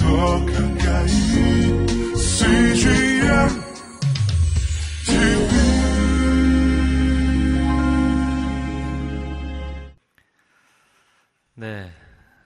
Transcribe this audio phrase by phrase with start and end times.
[0.00, 1.08] 더 가까이
[2.16, 3.48] CGM
[5.04, 5.58] TV
[11.54, 11.90] 네,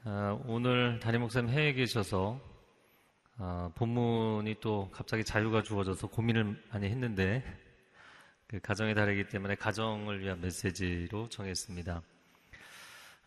[0.04, 2.40] 어, 오늘 담임 목사님 해외에 계셔서
[3.38, 7.42] 어, 본문이 또 갑자기 자유가 주어져서 고민을 많이 했는데
[8.46, 12.02] 그 가정이 다르기 때문에 가정을 위한 메시지로 정했습니다.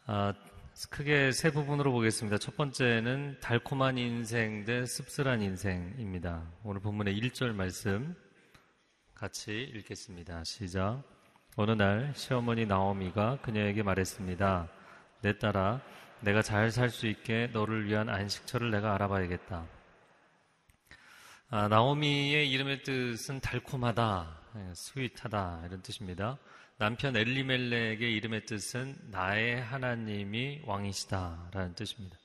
[0.08, 0.34] 아,
[0.90, 2.38] 크게 세 부분으로 보겠습니다.
[2.38, 6.44] 첫 번째는 달콤한 인생 대 씁쓸한 인생입니다.
[6.64, 8.14] 오늘 본문의 1절 말씀
[9.14, 10.44] 같이 읽겠습니다.
[10.44, 11.02] 시작.
[11.56, 14.68] 어느 날 시어머니 나오미가 그녀에게 말했습니다.
[15.22, 15.80] 내 딸아,
[16.20, 19.66] 내가 잘 살 수 있게 너를 위한 안식처를 내가 알아봐야겠다.
[21.52, 26.38] 아, 나오미의 이름의 뜻은 달콤하다, 예, 스윗하다 이런 뜻입니다.
[26.78, 32.18] 남편 엘리멜렉의 이름의 뜻은 나의 하나님이 왕이시다라는 뜻입니다.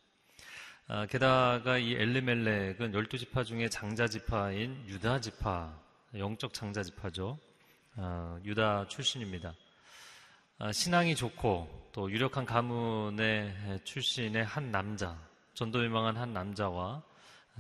[0.89, 5.73] 아, 게다가 이 엘리멜렉은 열두 지파 중에 장자 지파인 유다 지파,
[6.17, 7.39] 영적 장자 지파죠.
[7.95, 9.55] 아, 유다 출신입니다.
[10.59, 15.17] 아, 신앙이 좋고 또 유력한 가문의 출신의 한 남자,
[15.55, 17.05] 전도 유망한 한 남자와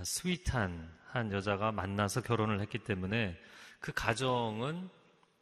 [0.02, 3.38] 스윗한 한 여자가 만나서 결혼을 했기 때문에
[3.78, 4.90] 그 가정은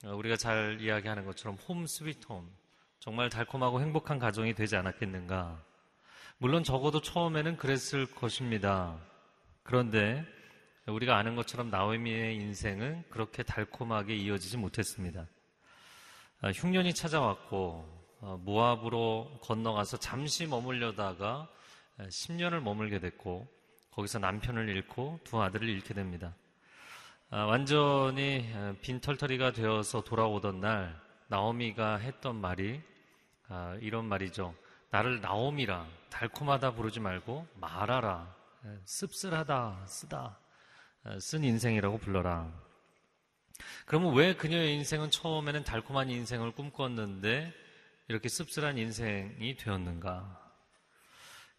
[0.04, 2.48] 우리가 잘 이야기하는 것처럼 홈 스위트 홈
[3.00, 5.62] 정말 달콤하고 행복한 가정이 되지 않았겠는가.
[6.38, 8.98] 물론 적어도 처음에는 그랬을 것입니다.
[9.62, 10.24] 그런데
[10.86, 15.26] 우리가 아는 것처럼 나오미의 인생은 그렇게 달콤하게 이어지지 못했습니다.
[16.40, 21.48] 아, 흉년이 찾아왔고 어, 모압으로 건너가서 잠시 머물려다가
[21.98, 23.48] 10년을 머물게 됐고
[23.90, 26.34] 거기서 남편을 잃고 두 아들을 잃게 됩니다.
[27.30, 30.98] 아, 완전히 빈털터리가 되어서 돌아오던 날
[31.28, 32.80] 나오미가 했던 말이
[33.48, 34.54] 아, 이런 말이죠.
[34.90, 38.34] 나를 나오미라 달콤하다 부르지 말고 말하라
[38.86, 40.38] 씁쓸하다 쓰다
[41.20, 42.50] 쓴 인생이라고 불러라.
[43.84, 47.52] 그러면 왜 그녀의 인생은 처음에는 달콤한 인생을 꿈꿨는데
[48.08, 50.47] 이렇게 씁쓸한 인생이 되었는가?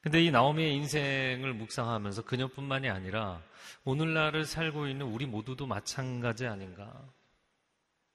[0.01, 3.41] 근데 이 나오미의 인생을 묵상하면서 그녀뿐만이 아니라
[3.83, 6.89] 오늘날을 살고 있는 우리 모두도 마찬가지 아닌가.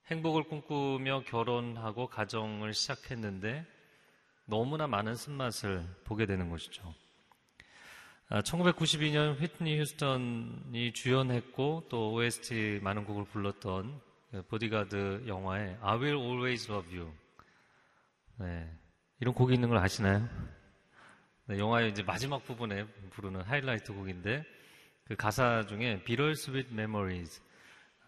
[0.06, 3.66] 행복을 꿈꾸며 결혼하고 가정을 시작했는데
[4.46, 6.94] 너무나 많은 쓴맛을 보게 되는 것이죠.
[8.30, 16.70] 1992년 휘트니 휴스턴이 주연했고 또 OST 많은 곡을 불렀던 그 보디가드 영화에 I Will Always
[16.70, 17.12] Love You.
[18.38, 18.70] 네,
[19.20, 20.26] 이런 곡이 있는 걸 아시나요?
[21.46, 24.44] 네, 영화의 이제 마지막 부분에 부르는 하이라이트 곡인데
[25.04, 27.42] 그 가사 중에 Bitter Sweet Memories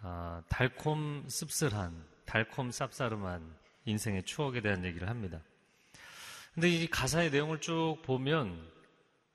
[0.01, 3.43] 아, 달콤 씁쓸한 달콤 쌉싸름한
[3.85, 5.41] 인생의 추억에 대한 얘기를 합니다.
[6.55, 8.59] 근데 이 가사의 내용을 쭉 보면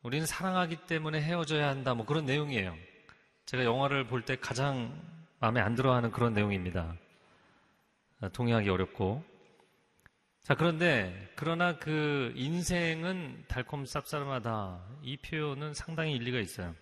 [0.02, 2.76] 우리는 사랑하기 때문에 헤어져야 한다 뭐 그런 내용이에요.
[3.46, 5.00] 제가 영화를 볼 때 가장
[5.40, 6.96] 마음에 안 들어하는 그런 내용입니다.
[8.22, 9.24] 아, 동의하기 어렵고
[10.44, 14.81] 자, 그런데, 그러나 그 인생은 달콤 쌉싸름하다.
[15.03, 16.74] 이 표현은 상당히 일리가 있어요.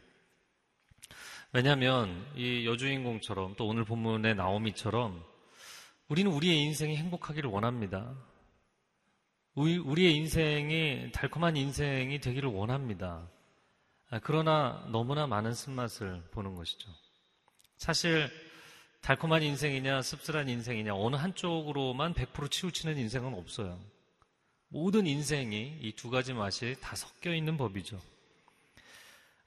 [1.52, 5.26] 왜냐하면 이 여주인공처럼 또 오늘 본문의 나오미처럼
[6.08, 8.16] 우리는 우리의 인생이 행복하기를 원합니다.
[9.56, 13.30] 우리의 인생이 달콤한 인생이 되기를 원합니다.
[14.10, 16.90] 아, 그러나 너무나 많은 쓴맛을 보는 것이죠.
[17.76, 18.30] 사실
[19.02, 23.80] 달콤한 인생이냐 씁쓸한 인생이냐 어느 한쪽으로만 100% 치우치는 인생은 없어요.
[24.68, 28.00] 모든 인생이 이 두 가지 맛이 다 섞여 있는 법이죠.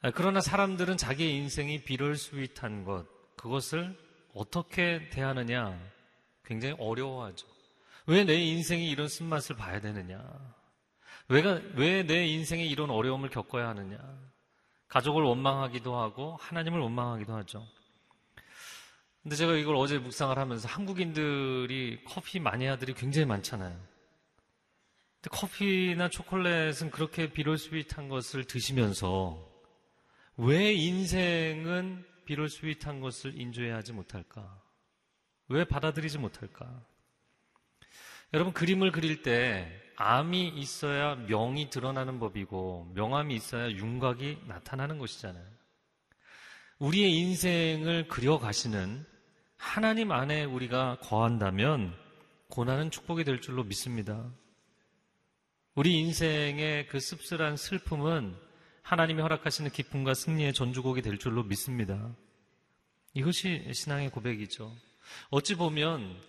[0.03, 3.97] 아, 그러나 사람들은 자기의 인생이 비럴 스윗한 것, 그것을
[4.35, 5.79] 어떻게 대하느냐
[6.45, 7.47] 굉장히 어려워하죠.
[8.07, 10.21] 왜 내 인생이 이런 쓴맛을 봐야 되느냐?
[11.29, 13.97] 왜 내 인생에 이런 어려움을 겪어야 하느냐?
[14.89, 17.65] 가족을 원망하기도 하고 하나님을 원망하기도 하죠.
[19.23, 23.79] 근데 제가 이걸 어제 묵상을 하면서 한국인들이 커피 마니아들이 굉장히 많잖아요.
[25.21, 29.49] 근데 커피나 초콜릿은 그렇게 bitter sweet한 것을 드시면서
[30.37, 34.61] 왜 인생은 bitter sweet한 것을 enjoy하지 못할까?
[35.49, 36.85] 왜 받아들이지 못할까?
[38.35, 45.47] 여러분 그림을 그릴 때 암이 있어야 명이 드러나는 법이고 명암이 있어야 윤곽이 나타나는 것이잖아요.
[46.79, 49.12] 우리의 인생을 그려가시는
[49.63, 51.97] 하나님 안에 우리가 거한다면
[52.51, 54.29] 고난은 축복이 될 줄로 믿습니다.
[55.77, 58.37] 우리 인생의 그 씁쓸한 슬픔은
[58.83, 62.15] 하나님이 허락하시는 기쁨과 승리의 전주곡이 될 줄로 믿습니다.
[63.15, 64.75] 이것이 신앙의 고백이죠.
[65.31, 66.21] 어찌 보면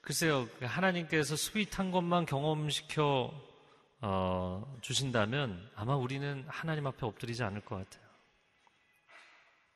[0.00, 3.32] 글쎄요 하나님께서 스윗한 것만 경험시켜
[4.00, 8.01] 어, 주신다면 아마 우리는 하나님 앞에 엎드리지 않을 것 같아요.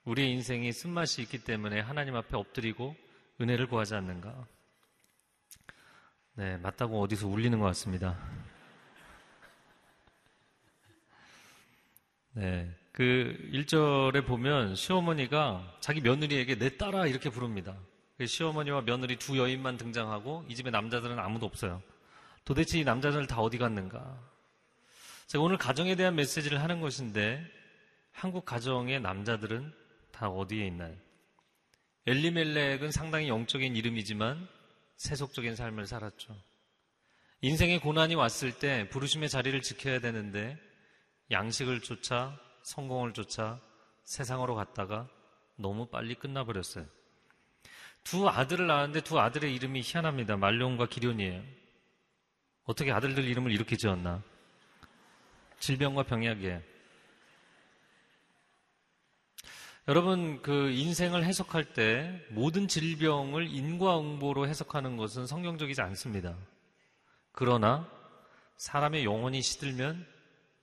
[0.06, 2.94] 우리의 인생이 쓴맛이 있기 때문에 하나님 앞에 엎드리고
[3.40, 4.46] 은혜를 구하지 않는가?
[6.34, 8.16] 네, 맞다고 어디서 울리는 것 같습니다.
[12.34, 17.76] 네, 그 1절에 보면 시어머니가 자기 며느리에게 내 딸아 이렇게 부릅니다.
[18.16, 21.82] 그 시어머니와 며느리 두 여인만 등장하고 이 집에 남자들은 아무도 없어요.
[22.44, 24.16] 도대체 이 남자들 다 어디 갔는가?
[25.26, 27.44] 제가 오늘 가정에 대한 메시지를 하는 것인데
[28.12, 29.85] 한국 가정의 남자들은
[30.16, 30.96] 다 어디에 있나요?
[32.06, 34.48] 엘리멜렉은 상당히 영적인 이름이지만
[34.96, 36.34] 세속적인 삶을 살았죠.
[37.42, 40.56] 인생의 고난이 왔을 때 부르심의 자리를 지켜야 되는데
[41.30, 43.60] 양식을 쫓아 성공을 쫓아
[44.04, 45.06] 세상으로 갔다가
[45.56, 46.86] 너무 빨리 끝나버렸어요.
[48.02, 50.38] 두 아들을 낳았는데 두 아들의 이름이 희한합니다.
[50.38, 51.42] 말룡과 기련이에요.
[52.64, 54.22] 어떻게 아들들 이름을 이렇게 지었나?
[55.58, 56.75] 질병과 병약이에요.
[59.88, 66.36] 여러분, 그 인생을 해석할 때 모든 질병을 인과응보로 해석하는 것은 성경적이지 않습니다.
[67.30, 67.88] 그러나
[68.56, 70.04] 사람의 영혼이 시들면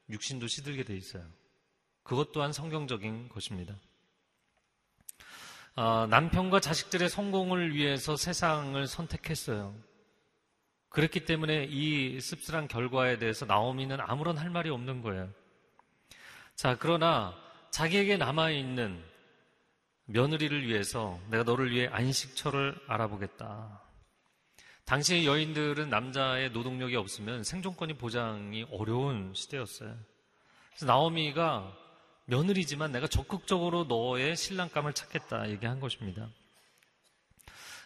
[0.09, 1.23] 육신도 시들게 돼 있어요.
[2.03, 3.73] 그것 또한 성경적인 것입니다.
[5.75, 9.73] 아, 남편과 자식들의 성공을 위해서 세상을 선택했어요.
[10.89, 15.29] 그렇기 때문에 이 씁쓸한 결과에 대해서 나오미는 아무런 할 말이 없는 거예요.
[16.55, 17.33] 자, 그러나
[17.71, 19.12] 자기에게 남아있는
[20.05, 23.81] 며느리를 위해서 내가 너를 위해 안식처를 알아보겠다.
[24.85, 29.95] 당시의 여인들은 남자의 노동력이 없으면 생존권이 보장이 어려운 시대였어요.
[30.71, 31.73] 그래서 나오미가
[32.25, 36.29] 며느리지만 내가 적극적으로 너의 신랑감을 찾겠다 얘기한 것입니다.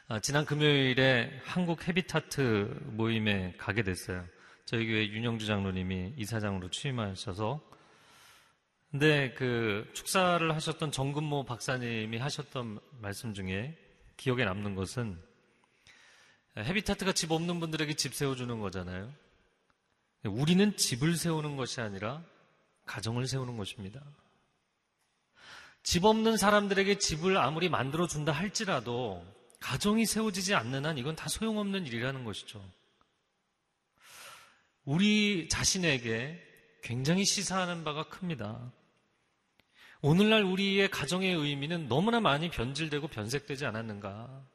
[0.09, 4.25] 아, 지난 금요일에 한국 헤비타트 모임에 가게 됐어요.
[4.65, 7.61] 저희 교회 윤영주 장로님이 이사장으로 취임하셔서
[8.91, 13.77] 근데 그 축사를 하셨던 정근모 박사님이 하셨던 말씀 중에
[14.15, 15.21] 기억에 남는 것은
[16.57, 19.13] 헤비타트가 집 없는 분들에게 집 세워주는 거잖아요.
[20.23, 22.23] 우리는 집을 세우는 것이 아니라
[22.85, 24.01] 가정을 세우는 것입니다.
[25.83, 29.23] 집 없는 사람들에게 집을 아무리 만들어준다 할지라도
[29.59, 32.63] 가정이 세워지지 않는 한 이건 다 소용없는 일이라는 것이죠.
[34.85, 36.43] 우리 자신에게
[36.81, 38.71] 굉장히 시사하는 바가 큽니다.
[40.01, 44.45] 오늘날 우리의 가정의 의미는 너무나 많이 변질되고 변색되지 않았는가?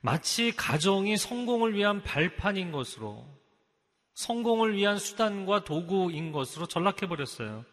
[0.00, 3.26] 마치 가정이 성공을 위한 발판인 것으로,
[4.14, 7.64] 성공을 위한 수단과 도구인 것으로 전락해버렸어요.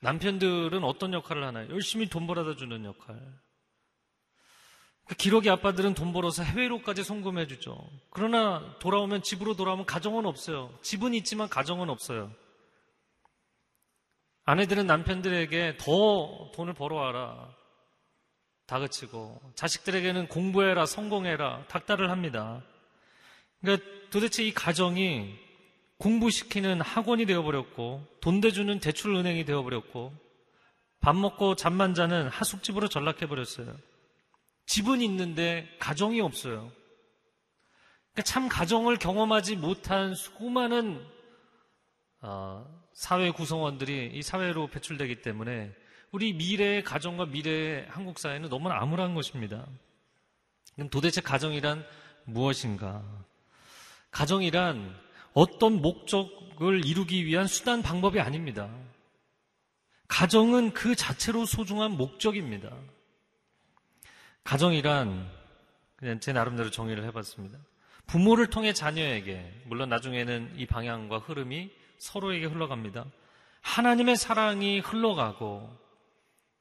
[0.00, 1.70] 남편들은 어떤 역할을 하나요?
[1.70, 3.18] 열심히 돈 벌어다 주는 역할.
[5.06, 7.78] 그 기록의 아빠들은 돈 벌어서 해외로까지 송금해 주죠.
[8.10, 10.78] 그러나 돌아오면 집으로 돌아오면 가정은 없어요.
[10.82, 12.32] 집은 있지만 가정은 없어요.
[14.44, 17.54] 아내들은 남편들에게 더 돈을 벌어와라.
[18.66, 22.62] 다그치고 자식들에게는 공부해라, 성공해라, 닥달을 합니다.
[23.60, 25.38] 그러니까 도대체 이 가정이
[25.98, 30.12] 공부시키는 학원이 되어버렸고 돈 대주는 대출은행이 되어버렸고
[31.00, 33.74] 밥 먹고 잠만 자는 하숙집으로 전락해버렸어요.
[34.66, 36.72] 집은 있는데 가정이 없어요.
[38.12, 41.04] 그러니까 참 가정을 경험하지 못한 수많은
[42.22, 45.72] 어, 사회 구성원들이 이 사회로 배출되기 때문에
[46.12, 49.66] 우리 미래의 가정과 미래의 한국 사회는 너무나 암울한 것입니다.
[50.74, 51.84] 그럼 도대체 가정이란
[52.24, 53.04] 무엇인가?
[54.12, 54.96] 가정이란
[55.32, 58.70] 어떤 목적을 이루기 위한 수단 방법이 아닙니다.
[60.06, 62.70] 가정은 그 자체로 소중한 목적입니다.
[64.44, 65.28] 가정이란
[65.96, 67.58] 그냥 제 나름대로 정의를 해봤습니다.
[68.06, 73.04] 부모를 통해 자녀에게, 물론 나중에는 이 방향과 흐름이 서로에게 흘러갑니다.
[73.60, 75.84] 하나님의 사랑이 흘러가고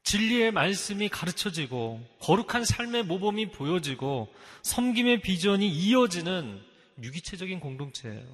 [0.04, 6.62] 진리의 말씀이 가르쳐지고 거룩한 삶의 모범이 보여지고 섬김의 비전이 이어지는
[7.02, 8.26] 유기체적인 공동체예요.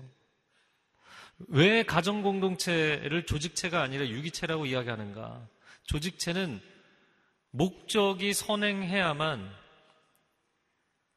[1.48, 5.48] 왜 가정 공동체를 조직체가 아니라 유기체라고 이야기하는가?
[5.86, 6.60] 조직체는
[7.51, 9.50] 목적이 선행해야만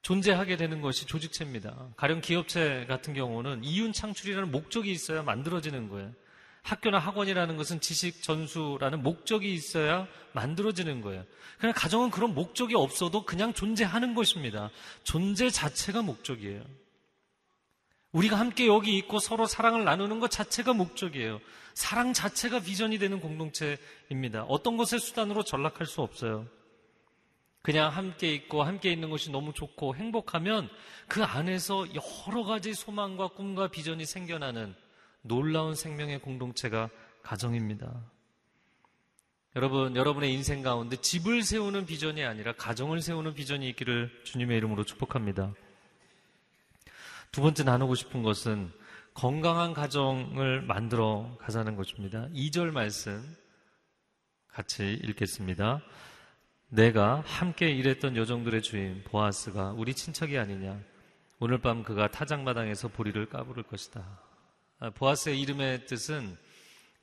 [0.02, 1.90] 존재하게 되는 것이 조직체입니다.
[1.96, 6.12] 가령 기업체 같은 경우는 이윤 창출이라는 목적이 있어야 만들어지는 거예요.
[6.62, 11.24] 학교나 학원이라는 것은 지식 전수라는 목적이 있어야 만들어지는 거예요.
[11.58, 14.70] 그냥 가정은 그런 목적이 없어도 그냥 존재하는 것입니다.
[15.02, 16.62] 존재 자체가 목적이에요.
[18.12, 21.40] 우리가 함께 여기 있고 서로 사랑을 나누는 것 자체가 목적이에요.
[21.74, 24.44] 사랑 자체가 비전이 되는 공동체입니다.
[24.44, 26.46] 어떤 것의 수단으로 전락할 수 없어요.
[27.62, 30.68] 그냥 함께 있고 함께 있는 것이 너무 좋고 행복하면
[31.06, 34.74] 그 안에서 여러 가지 소망과 꿈과 비전이 생겨나는
[35.22, 36.90] 놀라운 생명의 공동체가
[37.22, 38.02] 가정입니다.
[39.54, 45.52] 여러분, 여러분의 인생 가운데 집을 세우는 비전이 아니라 가정을 세우는 비전이 있기를 주님의 이름으로 축복합니다.
[47.30, 48.72] 두 번째 나누고 싶은 것은
[49.14, 52.28] 건강한 가정을 만들어 가자는 것입니다.
[52.34, 53.22] 2절 말씀
[54.48, 55.82] 같이 읽겠습니다.
[56.72, 60.80] 내가 함께 일했던 여종들의 주인 보아스가 우리 친척이 아니냐.
[61.38, 64.02] 오늘 밤 그가 타작마당에서 보리를 까부를 것이다.
[64.78, 66.34] 아, 보아스의 이름의 뜻은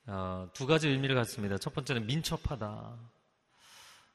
[0.06, 1.56] 어, 두 가지 의미를 갖습니다.
[1.56, 2.98] 첫 번째는 민첩하다.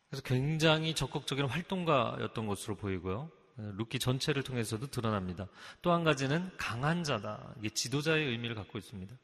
[0.10, 3.32] 그래서 굉장히 적극적인 활동가였던 것으로 보이고요.
[3.56, 5.48] 룻기 전체를 통해서도 드러납니다.
[5.82, 7.54] 또 한 가지는 강한 자다.
[7.60, 9.16] 이게 지도자의 의미를 갖고 있습니다.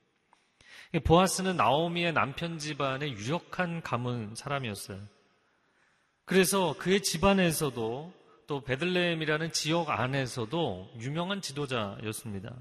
[1.03, 5.01] 보아스는 나오미의 남편 집안의 유력한 가문 사람이었어요.
[6.31, 8.13] 그래서 그의 집안에서도
[8.47, 12.55] 또 베들레헴이라는 지역 안에서도 유명한 지도자였습니다.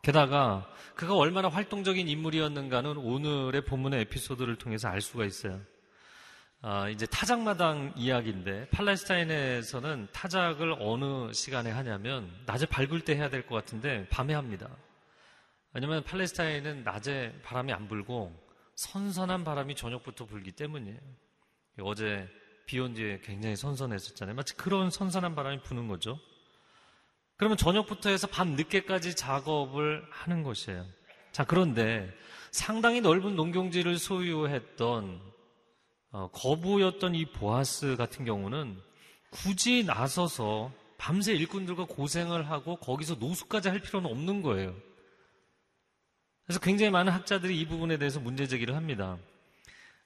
[0.00, 5.60] 게다가 그가 얼마나 활동적인 인물이었는가는 오늘의 본문의 에피소드를 통해서 알 수가 있어요.
[6.62, 13.56] 아, 이제 타작마당 이야기인데 팔레스타인에서는 타작을 어느 시간에 하냐면 낮에 밝을 때 해야 될 것
[13.56, 14.70] 같은데 밤에 합니다.
[15.72, 18.32] 왜냐하면 팔레스타인은 낮에 바람이 안 불고
[18.76, 21.00] 선선한 바람이 저녁부터 불기 때문이에요.
[21.80, 22.28] 어제
[22.68, 24.36] 비 온 뒤에 굉장히 선선했었잖아요.
[24.36, 26.20] 마치 그런 선선한 바람이 부는 거죠.
[27.36, 30.84] 그러면 저녁부터 해서 밤 늦게까지 작업을 하는 것이에요.
[31.32, 32.12] 자, 그런데
[32.50, 35.20] 상당히 넓은 농경지를 소유했던
[36.10, 38.78] 어, 거부였던 이 보아스 같은 경우는
[39.30, 44.74] 굳이 나서서 밤새 일꾼들과 고생을 하고 거기서 노숙까지 할 필요는 없는 거예요.
[46.44, 49.16] 그래서 굉장히 많은 학자들이 이 부분에 대해서 문제 제기를 합니다.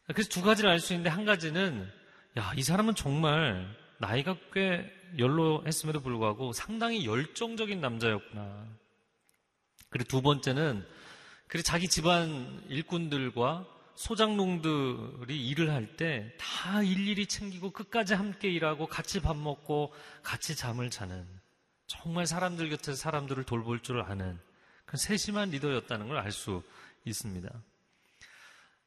[0.07, 1.91] 그래서 두 가지를 알 수 있는데 한 가지는
[2.39, 8.67] 야, 이 사람은 정말 나이가 꽤 연로했음에도 불구하고 상당히 열정적인 남자였구나.
[9.91, 10.85] 그리고 두 번째는
[11.47, 19.21] 그리고 자기 집안 일꾼들과 소장농들이 일을 할 때 다 일일이 챙기고 끝까지 함께 일하고 같이
[19.21, 21.27] 밥 먹고 같이 잠을 자는
[21.87, 24.39] 정말 사람들 곁에서 사람들을 돌볼 줄 아는
[24.87, 26.63] 그 세심한 리더였다는 걸 알 수
[27.05, 27.51] 있습니다.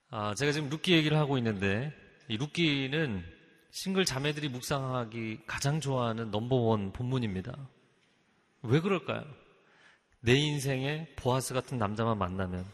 [0.09, 1.93] 아, 제가 지금 룻기 얘기를 하고 있는데
[2.27, 3.23] 이 룻기는
[3.71, 7.55] 싱글 자매들이 묵상하기 가장 좋아하는 number one 본문입니다.
[8.63, 9.25] 왜 그럴까요?
[10.21, 12.65] 내 인생에 보아스 같은 남자만 만나면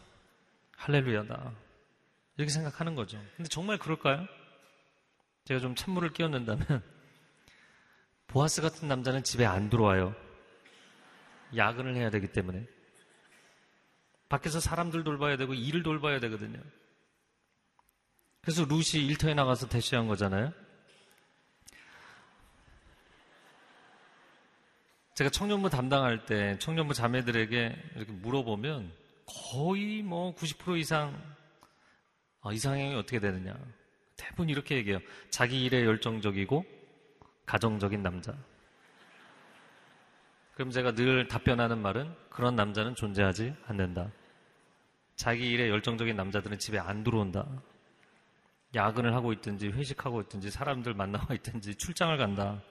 [0.76, 1.52] 할렐루야다.
[2.36, 3.18] 이렇게 생각하는 거죠.
[3.36, 4.26] 근데 정말 그럴까요?
[5.44, 6.82] 제가 좀 찬물을 끼얹는다면
[8.28, 10.14] 보아스 같은 남자는 집에 안 들어와요.
[11.54, 12.66] 야근을 해야 되기 때문에.
[14.30, 16.58] 밖에서 사람들 돌봐야 되고 일을 돌봐야 되거든요.
[18.42, 20.52] 그래서 루시 일터에 나가서 대시한 거잖아요.
[25.14, 28.92] 제가 청년부 담당할 때 청년부 자매들에게 이렇게 물어보면
[29.26, 31.16] 거의 뭐 90% 이상
[32.40, 33.56] 어, 이상형이 어떻게 되느냐.
[34.16, 34.98] 대부분 이렇게 얘기해요.
[35.30, 36.64] 자기 일에 열정적이고
[37.46, 38.34] 가정적인 남자.
[40.54, 44.10] 그럼 제가 늘 답변하는 말은 그런 남자는 존재하지 않는다.
[45.14, 47.46] 자기 일에 열정적인 남자들은 집에 안 들어온다.
[48.74, 52.62] 야근을 하고 있든지 회식하고 있든지 사람들 만나고 있든지 출장을 간다.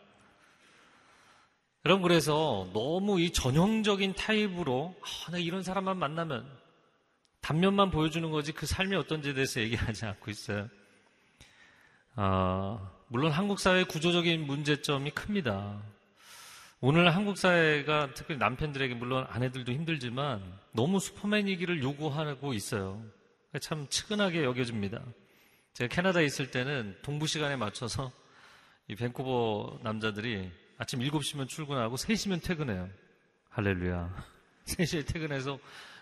[1.86, 6.48] 여러분 그래서 너무 이 전형적인 타입으로 아, 나 이런 사람만 만나면
[7.42, 10.70] 단면만 보여주는 거지 그 삶이 어떤지에 대해서 얘기하지 않고 있어요.
[12.16, 15.82] 아, 물론 한국 사회의 구조적인 문제점이 큽니다.
[16.82, 20.42] 오늘 한국 사회가 특히 남편들에게 물론 아내들도 힘들지만
[20.72, 23.04] 너무 슈퍼맨이기를 요구하고 있어요.
[23.60, 25.02] 참 측은하게 여겨집니다.
[25.74, 28.12] 제가 캐나다에 있을 때는 동부 시간에 맞춰서
[28.88, 32.90] 이 밴쿠버 남자들이 아침 7시면 출근하고 3시면 퇴근해요.
[33.50, 34.26] 할렐루야.
[34.66, 35.60] 3시에 퇴근해서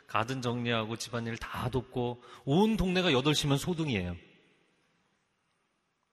[0.07, 4.15] 가든 정리하고 집안일 다 돕고 온 동네가 8시면 소등이에요.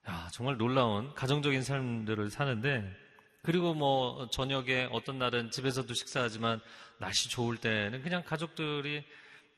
[0.09, 2.95] 야, 정말 놀라운 가정적인 삶들을 사는데
[3.43, 6.61] 그리고 뭐 저녁에 어떤 날은 집에서도 식사하지만
[6.99, 9.05] 날씨 좋을 때는 그냥 가족들이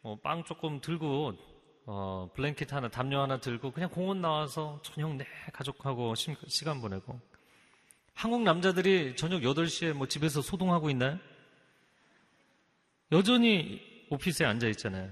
[0.02, 1.36] 뭐 빵 조금 들고
[1.90, 7.18] 어, 블랭켓 하나, 담요 하나 들고 그냥 공원 나와서 저녁 내 가족하고 시, 간 보내고
[8.12, 11.18] 한국 남자들이 저녁 8시에 뭐 집에서 소동하고 있나요?
[13.10, 13.80] 여전히
[14.10, 15.10] 오피스에 앉아 있잖아요.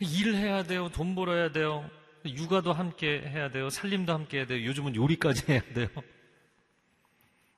[0.00, 0.88] 일을 해야 돼요.
[0.88, 1.88] 돈 벌어야 돼요.
[2.26, 3.70] 육아도 함께 해야 돼요.
[3.70, 4.66] 살림도 함께 해야 돼요.
[4.66, 5.86] 요즘은 요리까지 해야 돼요.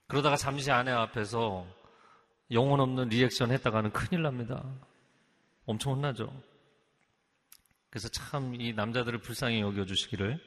[0.08, 1.66] 그러다가 잠시 아내 앞에서
[2.50, 4.62] 영혼 없는 리액션 했다가는 큰일 납니다.
[5.64, 6.51] 엄청 혼나죠.
[7.92, 10.40] 그래서 참 이 남자들을 불쌍히 여겨주시기를.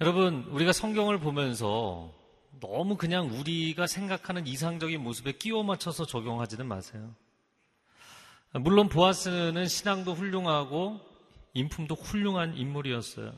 [0.00, 2.14] 여러분, 우리가 성경을 보면서
[2.60, 7.12] 너무 그냥 우리가 생각하는 이상적인 모습에 끼워 맞춰서 적용하지는 마세요.
[8.52, 11.00] 물론 보아스는 신앙도 훌륭하고
[11.54, 13.34] 인품도 훌륭한 인물이었어요.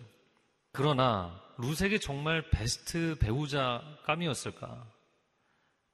[0.72, 4.86] 그러나 루색이 정말 베스트 배우자감이었을까?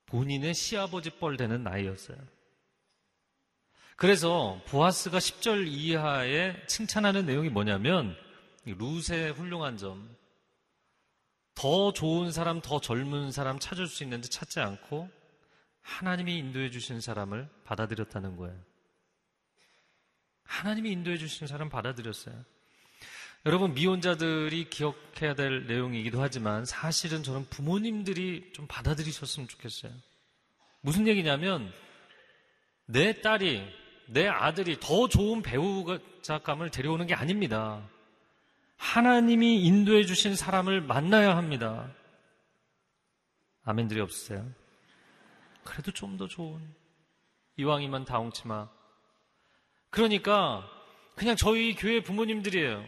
[0.07, 2.19] 본인의 시아버지 뻘 되는 나이였어요.
[3.97, 8.17] 그래서 보아스가 10절 이하에 칭찬하는 내용이 뭐냐면
[8.65, 10.17] 루세의 훌륭한 점,
[11.55, 15.09] 더 좋은 사람, 더 젊은 사람 찾을 수 있는데 찾지 않고
[15.83, 18.59] 하나님이 인도해 주신 사람을 받아들였다는 거예요.
[20.45, 22.45] 하나님이 인도해 주신 사람 받아들였어요.
[23.47, 29.93] 여러분 미혼자들이 기억해야 될 내용이기도 하지만 사실은 저는 부모님들이 좀 받아들이셨으면 좋겠어요.
[30.81, 31.73] 무슨 얘기냐면
[32.87, 37.83] 내 딸이 내 아들이 더 좋은 배우자감을 데려오는 게 아닙니다.
[38.77, 41.91] 하나님이 인도해 주신 사람을 만나야 합니다.
[43.65, 44.47] 아멘들이 없으세요?
[45.65, 46.61] 그래도 좀 더 좋은
[47.57, 48.69] 이왕이면 다홍치마.
[49.91, 50.69] 그러니까
[51.15, 52.85] 그냥 저희 교회 부모님들이에요.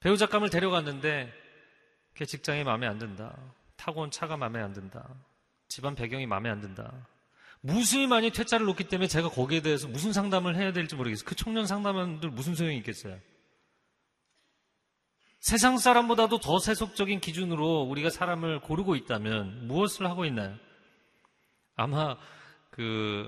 [0.00, 1.32] 배우자감을 데려갔는데
[2.14, 3.36] 걔 직장이 마음에 안 든다.
[3.76, 5.08] 타고 온 차가 마음에 안 든다.
[5.68, 6.92] 집안 배경이 마음에 안 든다.
[7.62, 11.24] 무수히 많이 퇴짜를 놓기 때문에 제가 거기에 대해서 무슨 상담을 해야 될지 모르겠어요.
[11.26, 13.18] 그 청년 상담원들 무슨 소용이 있겠어요?
[15.40, 20.56] 세상 사람보다도 더 세속적인 기준으로 우리가 사람을 고르고 있다면 무엇을 하고 있나요?
[21.76, 22.16] 아마
[22.70, 23.26] 그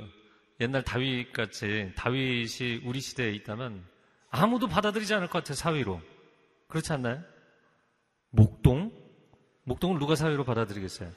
[0.60, 3.84] 옛날 다윗 같이 다윗이 우리 시대에 있다면
[4.30, 6.00] 아무도 받아들이지 않을 것 같아요, 사위로.
[6.68, 7.22] 그렇지 않나요?
[8.30, 8.92] 목동?
[9.64, 11.12] 목동을 누가 사위로 받아들이겠어요?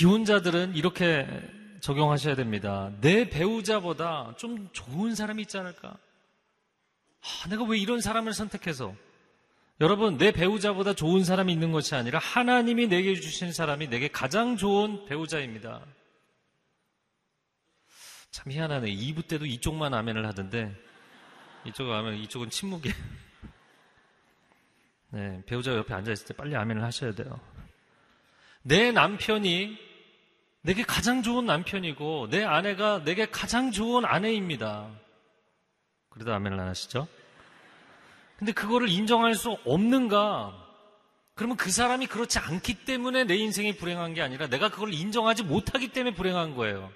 [0.00, 1.26] 기혼자들은 이렇게
[1.80, 2.90] 적용하셔야 됩니다.
[3.02, 5.90] 내 배우자보다 좀 좋은 사람이 있지 않을까?
[5.90, 8.94] 아, 내가 왜 이런 사람을 선택해서?
[9.78, 15.04] 여러분, 내 배우자보다 좋은 사람이 있는 것이 아니라 하나님이 내게 주신 사람이 내게 가장 좋은
[15.04, 15.84] 배우자입니다.
[18.30, 18.90] 참 희한하네.
[18.90, 20.74] 2부 때도 이쪽만 아멘을 하던데,
[21.66, 22.94] 이쪽은 아멘, 이쪽은 침묵이에요.
[25.10, 27.38] 네, 배우자 옆에 앉아있을 때 빨리 아멘을 하셔야 돼요.
[28.62, 29.89] 내 남편이
[30.62, 34.90] 내게 가장 좋은 남편이고 내 아내가 내게 가장 좋은 아내입니다.
[36.10, 37.08] 그래도 아멘을 안 하시죠?
[38.36, 40.56] 근데 그거를 인정할 수 없는가?
[41.34, 45.88] 그러면 그 사람이 그렇지 않기 때문에 내 인생이 불행한 게 아니라 내가 그걸 인정하지 못하기
[45.88, 46.92] 때문에 불행한 거예요.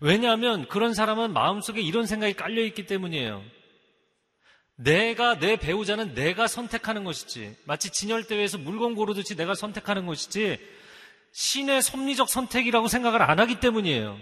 [0.00, 3.42] 왜냐하면 그런 사람은 마음속에 이런 생각이 깔려있기 때문이에요.
[4.76, 10.58] 내가 내 배우자는 내가 선택하는 것이지 마치 진열대회에서 물건 고르듯이 내가 선택하는 것이지
[11.36, 14.18] 신의 섭리적 선택이라고 생각을 안 하기 때문이에요.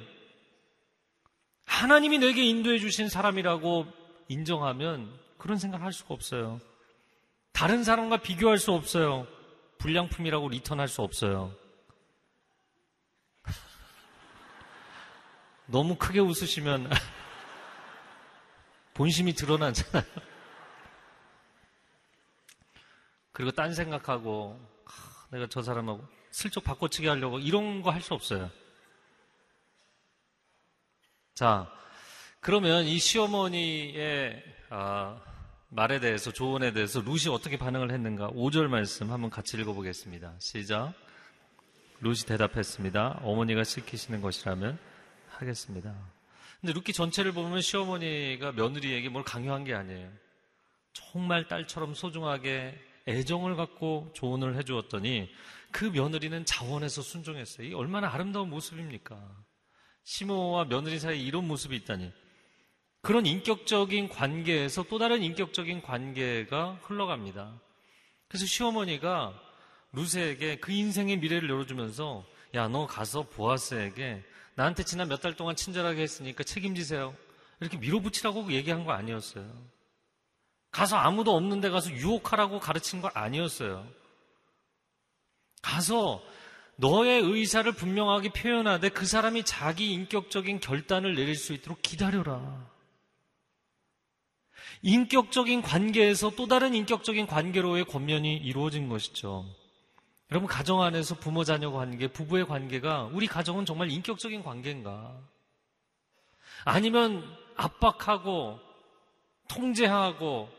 [1.64, 3.86] 하나님이 내게 인도해 주신 사람이라고
[4.26, 6.60] 인정하면 그런 생각을 할 수가 없어요.
[7.52, 9.28] 다른 사람과 비교할 수 없어요.
[9.78, 11.54] 불량품이라고 리턴할 수 없어요.
[15.66, 16.90] 너무 크게 웃으시면
[18.94, 20.02] 본심이 드러나잖아요.
[23.30, 24.60] 그리고 딴 생각하고
[25.30, 28.50] 내가 저 사람하고 슬쩍 바꿔치기 하려고 이런 거 할 수 없어요.
[31.34, 31.70] 자,
[32.40, 35.20] 그러면 이 시어머니의 아,
[35.68, 38.30] 말에 대해서 조언에 대해서 룻이 어떻게 반응을 했는가?
[38.30, 40.34] 5절 말씀 한번 같이 읽어보겠습니다.
[40.40, 40.92] 시작.
[42.00, 43.20] 룻이 대답했습니다.
[43.22, 44.78] 어머니가 시키시는 것이라면
[45.28, 45.94] 하겠습니다.
[46.60, 50.10] 근데 룻기 전체를 보면 시어머니가 며느리에게 뭘 강요한 게 아니에요.
[50.92, 55.30] 정말 딸처럼 소중하게 애정을 갖고 조언을 해주었더니
[55.74, 57.66] 그 며느리는 자원해서 순종했어요.
[57.66, 59.18] 이 얼마나 아름다운 모습입니까?
[60.04, 62.12] 시모와 며느리 사이에 이런 모습이 있다니.
[63.02, 67.60] 그런 인격적인 관계에서 또 다른 인격적인 관계가 흘러갑니다.
[68.28, 69.34] 그래서 시어머니가
[69.90, 74.22] 루세에게 그 인생의 미래를 열어주면서 야, 너 가서 보아스에게
[74.54, 77.16] 나한테 지난 몇 달 동안 친절하게 했으니까 책임지세요.
[77.58, 79.50] 이렇게 밀어붙이라고 얘기한 거 아니었어요.
[80.70, 83.84] 가서 아무도 없는 데 가서 유혹하라고 가르친 거 아니었어요.
[85.64, 86.22] 가서
[86.76, 92.68] 너의 의사를 분명하게 표현하되 그 사람이 자기 인격적인 결단을 내릴 수 있도록 기다려라.
[94.82, 99.46] 인격적인 관계에서 또 다른 인격적인 관계로의 권면이 이루어진 것이죠.
[100.30, 105.18] 여러분, 가정 안에서 부모 자녀 관계, 부부의 관계가 우리 가정은 정말 인격적인 관계인가?
[106.66, 107.24] 아니면
[107.56, 108.58] 압박하고
[109.48, 110.50] 통제하고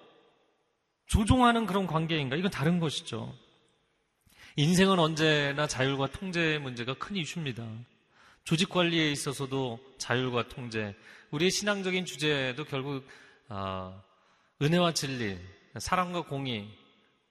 [1.05, 2.35] 조종하는 그런 관계인가?
[2.35, 3.35] 이건 다른 것이죠.
[4.57, 7.67] 인생은 언제나 자율과 통제의 문제가 큰 이슈입니다.
[8.45, 10.95] 조직 관리에 있어서도 자율과 통제,
[11.31, 13.05] 우리의 신앙적인 주제도 결국
[13.49, 14.01] 아,
[14.61, 15.37] 은혜와 진리,
[15.77, 16.69] 사랑과 공의,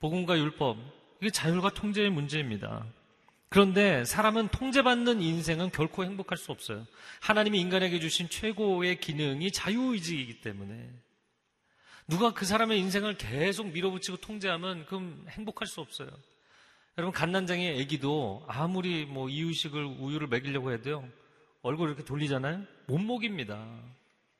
[0.00, 0.76] 복음과 율법,
[1.22, 2.84] 이게 자율과 통제의 문제입니다.
[3.48, 6.86] 그런데 사람은 통제받는 인생은 결코 행복할 수 없어요.
[7.20, 10.90] 하나님이 인간에게 주신 최고의 기능이 자유의지이기 때문에
[12.06, 16.10] 누가 그 사람의 인생을 계속 밀어붙이고 통제하면 그럼 행복할 수 없어요.
[16.96, 21.04] 여러분 갓난쟁이 애기도 아무리 뭐 이유식을 우유를 먹이려고 해도요
[21.62, 23.66] 얼굴 이렇게 돌리잖아요 못 먹입니다.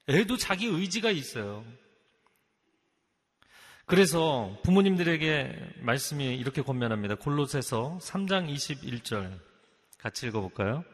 [0.09, 1.65] 애도 자기 의지가 있어요.
[3.87, 7.17] 그래서 부모님들에게 말씀이 이렇게 권면합니다.
[7.17, 9.39] 골로새서 3장 21절
[9.99, 10.85] 같이 읽어볼까요?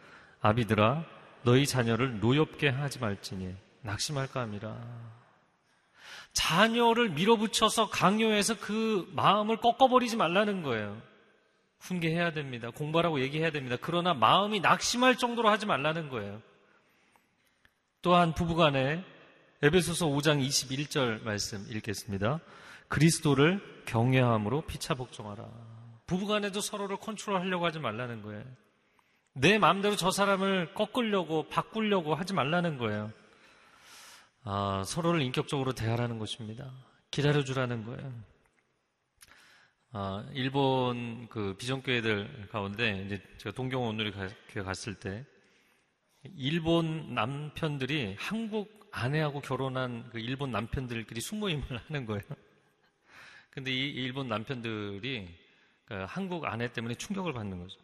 [0.41, 1.05] 아비들아
[1.43, 4.77] 너희 자녀를 노엽게 하지 말지니 낙심할까 함이라.
[6.33, 11.10] 자녀를 밀어붙여서 강요해서 그 마음을 꺾어버리지 말라는 거예요.
[11.81, 12.71] 훈계해야 됩니다.
[12.71, 13.77] 공부하라고 얘기해야 됩니다.
[13.81, 16.41] 그러나 마음이 낙심할 정도로 하지 말라는 거예요.
[18.03, 19.05] 또한 부부간에
[19.63, 22.41] 에베소서 5장 21절 말씀 읽겠습니다.
[22.89, 25.45] 그리스도를 경외함으로 피차 복종하라.
[26.07, 28.43] 부부간에도 서로를 컨트롤하려고 하지 말라는 거예요.
[29.33, 33.13] 내 마음대로 저 사람을 꺾으려고 바꾸려고 하지 말라는 거예요.
[34.45, 36.71] 아, 서로를 인격적으로 대하라는 것입니다.
[37.11, 38.13] 기다려주라는 거예요.
[39.93, 44.13] 아, 일본 그 비전교회들 가운데 이제 제가 동경 오늘이
[44.49, 45.25] 교회 갔을 때
[46.37, 52.23] 일본 남편들이 한국 아내하고 결혼한 그 일본 남편들끼리 숙모임을 하는 거예요.
[53.51, 55.29] 근데 이 일본 남편들이
[55.87, 57.77] 그 한국 아내 때문에 충격을 받는 거죠.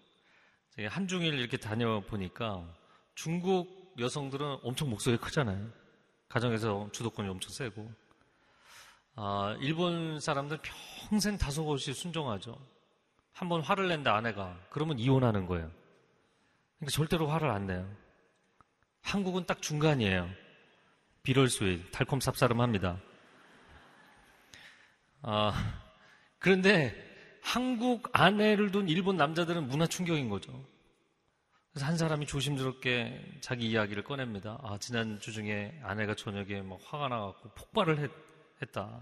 [0.88, 2.72] 한중일 이렇게 다녀보니까
[3.16, 5.72] 중국 여성들은 엄청 목소리 크잖아요.
[6.28, 8.05] 가정에서 주도권이 엄청 세고.
[9.16, 10.58] 아, 일본 사람들
[11.08, 12.56] 평생 다소 없이 순종하죠.
[13.32, 14.58] 한 번 화를 낸다 아내가.
[14.70, 15.70] 그러면 이혼하는 거예요.
[16.78, 17.86] 그러니까 절대로 화를 안 내요.
[19.02, 20.28] 한국은 딱 중간이에요.
[21.22, 22.98] 비럴스웨이, 달콤 쌉싸름합니다.
[25.22, 25.80] 아,
[26.38, 26.94] 그런데
[27.42, 30.52] 한국 아내를 둔 일본 남자들은 문화 충격인 거죠.
[31.72, 34.58] 그래서 한 사람이 조심스럽게 자기 이야기를 꺼냅니다.
[34.62, 38.10] 아, 지난주 중에 아내가 저녁에 막 화가 나갖고 폭발을 했,
[38.64, 39.00] 다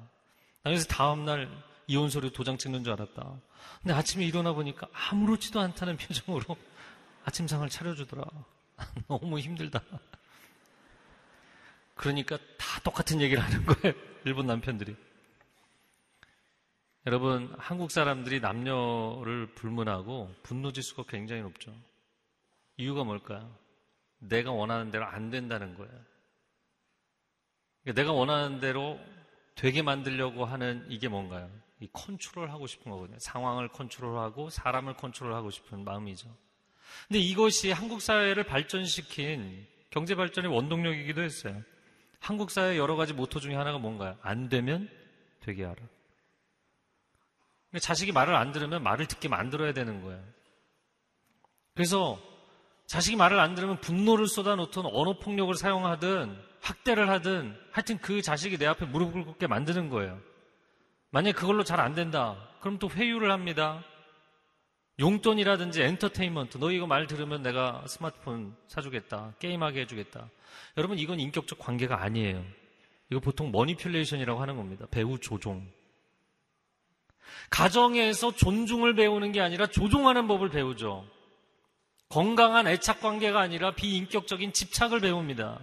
[0.63, 1.49] 그래서 다음날
[1.87, 3.41] 이혼 서류 도장 찍는 줄 알았다.
[3.83, 6.57] 근데 아침에 일어나 보니까 아무렇지도 않다는 표정으로
[7.25, 8.25] 아침상을 차려주더라.
[9.09, 9.83] 너무 힘들다.
[11.95, 13.95] 그러니까 다 똑같은 얘기를 하는 거예요.
[14.25, 14.97] 일본 남편들이.
[17.07, 21.75] 여러분, 한국 사람들이 남녀를 불문하고 분노 지수가 굉장히 높죠.
[22.79, 23.55] 이유가 뭘까요?
[24.19, 25.93] 내가 원하는 대로 안 된다는 거예요.
[27.83, 28.99] 그러니까 내가 원하는 대로
[29.55, 31.51] 되게 만들려고 하는 이게 뭔가요?
[31.81, 33.19] 이 컨트롤 하고 싶은 거거든요.
[33.19, 36.29] 상황을 컨트롤하고 사람을 컨트롤하고 싶은 마음이죠.
[37.09, 41.63] 근데 이것이 한국 사회를 발전시킨 경제 발전의 원동력이기도 했어요.
[42.21, 44.17] 한국 사회 여러 가지 모토 중에 하나가 뭔가요?
[44.23, 44.89] 안 되면
[45.41, 45.77] 되게 하라.
[47.81, 50.23] 자식이 말을 안 들으면 말을 듣게 만들어야 되는 거예요.
[51.75, 52.21] 그래서
[52.87, 58.67] 자식이 말을 안 들으면 분노를 쏟아놓든 언어 폭력을 사용하든 학대를 하든 하여튼 그 자식이 내
[58.67, 60.19] 앞에 무릎을 꿇게 만드는 거예요.
[61.11, 62.37] 만약에 그걸로 잘 안 된다.
[62.61, 63.85] 그럼 또 회유를 합니다.
[64.99, 66.59] 용돈이라든지 엔터테인먼트.
[66.59, 69.35] 너 이거 말 들으면 내가 스마트폰 사주겠다.
[69.39, 70.29] 게임하게 해주겠다.
[70.79, 72.45] 여러분 이건 인격적 관계가 아니에요.
[73.11, 74.87] 이거 보통 manipulation이라고 하는 겁니다.
[74.91, 75.69] 배후 조종.
[77.51, 81.07] 가정에서 존중을 배우는 게 아니라 조종하는 법을 배우죠.
[82.09, 85.61] 건강한 애착 관계가 아니라 비인격적인 집착을 배웁니다.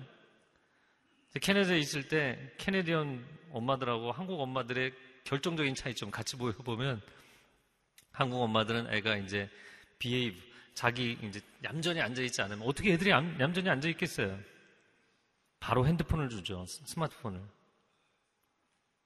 [1.39, 7.01] 캐나다에 있을 때 Canadian 엄마들하고 한국 엄마들의 결정적인 차이점 같이 보면
[8.11, 9.49] 한국 엄마들은 애가 이제
[9.99, 14.37] 비에이브 자기 이제 얌전히 앉아 있지 않으면 어떻게 애들이 얌, 얌전히 앉아 있겠어요?
[15.59, 16.65] 바로 핸드폰을 주죠.
[16.65, 17.41] 스마트폰을.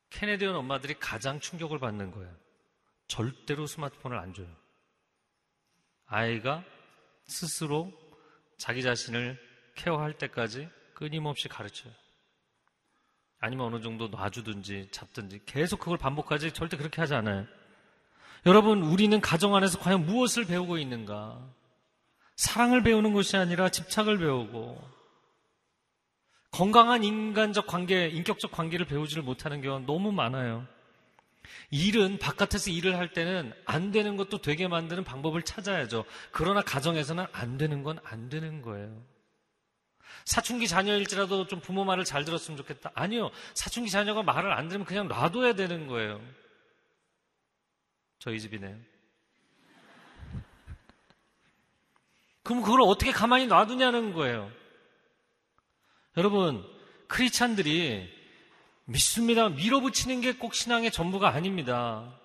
[0.10, 2.34] 캐네디언 엄마들이 가장 충격을 받는 거예요.
[3.08, 4.48] 절대로 스마트폰을 안 줘요.
[6.06, 6.64] 아이가
[7.26, 7.92] 스스로
[8.58, 9.38] 자기 자신을
[9.76, 11.94] 케어할 때까지 끊임없이 가르쳐요.
[13.46, 17.46] 아니면 어느 정도 놔주든지 잡든지 계속 그걸 반복하지 절대 그렇게 하지 않아요.
[18.48, 21.40] 여러분, 우리는 가정 안에서 과연 무엇을 배우고 있는가?
[22.36, 24.82] 사랑을 배우는 것이 아니라 집착을 배우고
[26.50, 30.66] 건강한 인간적 관계, 인격적 관계를 배우지를 못하는 경우가 너무 많아요.
[31.70, 36.04] 일은 바깥에서 일을 할 때는 안 되는 것도 되게 만드는 방법을 찾아야죠.
[36.32, 39.04] 그러나 가정에서는 안 되는 건 안 되는 거예요.
[40.26, 42.92] 사춘기 자녀일지라도 좀 부모 말을 잘 들었으면 좋겠다.
[42.96, 43.32] 아니요.
[43.54, 46.22] 사춘기 자녀가 말을 안 들으면 그냥 놔둬야 되는 거예요.
[48.20, 48.76] 저희 집이네요.
[52.44, 54.52] 그럼 그걸 어떻게 가만히 놔두냐는 거예요.
[56.18, 56.64] 여러분,
[57.08, 58.10] 크리찬들이
[58.86, 59.50] 믿습니다.
[59.50, 62.20] 밀어붙이는 게 꼭 신앙의 전부가 아닙니다.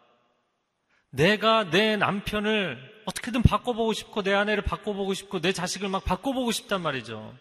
[1.11, 6.83] 내가 내 남편을 어떻게든 바꿔보고 싶고 내 아내를 바꿔보고 싶고 내 자식을 막 바꿔보고 싶단
[6.83, 7.37] 말이죠.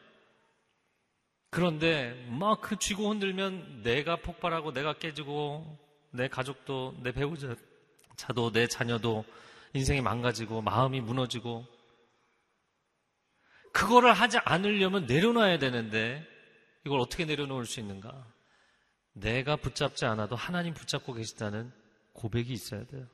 [1.52, 5.78] 그런데 막 그 쥐고 흔들면 내가 폭발하고 내가 깨지고
[6.12, 9.26] 내 가족도 내 배우자도 내 자녀도
[9.74, 11.66] 인생이 망가지고 마음이 무너지고
[13.72, 16.26] 그거를 하지 않으려면 내려놔야 되는데
[16.86, 18.26] 이걸 어떻게 내려놓을 수 있는가?
[19.14, 21.72] 내가 붙잡지 않아도 하나님 붙잡고 계시다는
[22.14, 23.06] 고백이 있어야 돼요.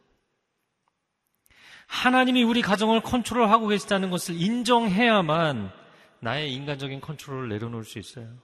[1.87, 5.84] 하나님이 우리 가정을 컨트롤하고 계시다는 것을 인정해야만
[6.25, 8.35] 나의 인간적인 컨트롤을 내려놓을 수 있어요.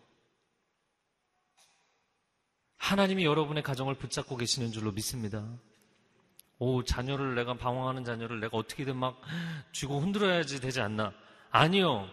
[2.77, 5.43] 하나님이 여러분의 가정을 붙잡고 계시는 줄로 믿습니다.
[6.59, 9.19] 오, 자녀를 내가 방황하는 자녀를 내가 어떻게든 막
[9.71, 11.11] 쥐고 흔들어야지 되지 않나.
[11.49, 12.07] 아니요.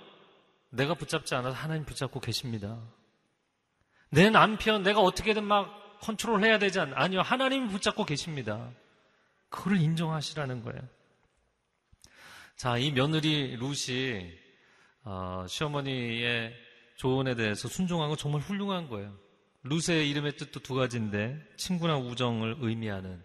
[0.70, 2.80] 내가 붙잡지 않아서 하나님 붙잡고 계십니다.
[4.08, 6.96] 내 남편 내가 어떻게든 막 컨트롤 해야 되지 않나.
[6.96, 7.20] 아니요.
[7.20, 8.70] 하나님이 붙잡고 계십니다.
[9.50, 10.80] 그걸 인정하시라는 거예요.
[12.56, 14.47] 자, 이 며느리 룻이
[15.10, 16.54] 어, 시어머니의
[16.96, 19.16] 조언에 대해서 순종한 건 정말 훌륭한 거예요.
[19.62, 23.24] 룻의 이름의 뜻도 두 가지인데 친구나 우정을 의미하는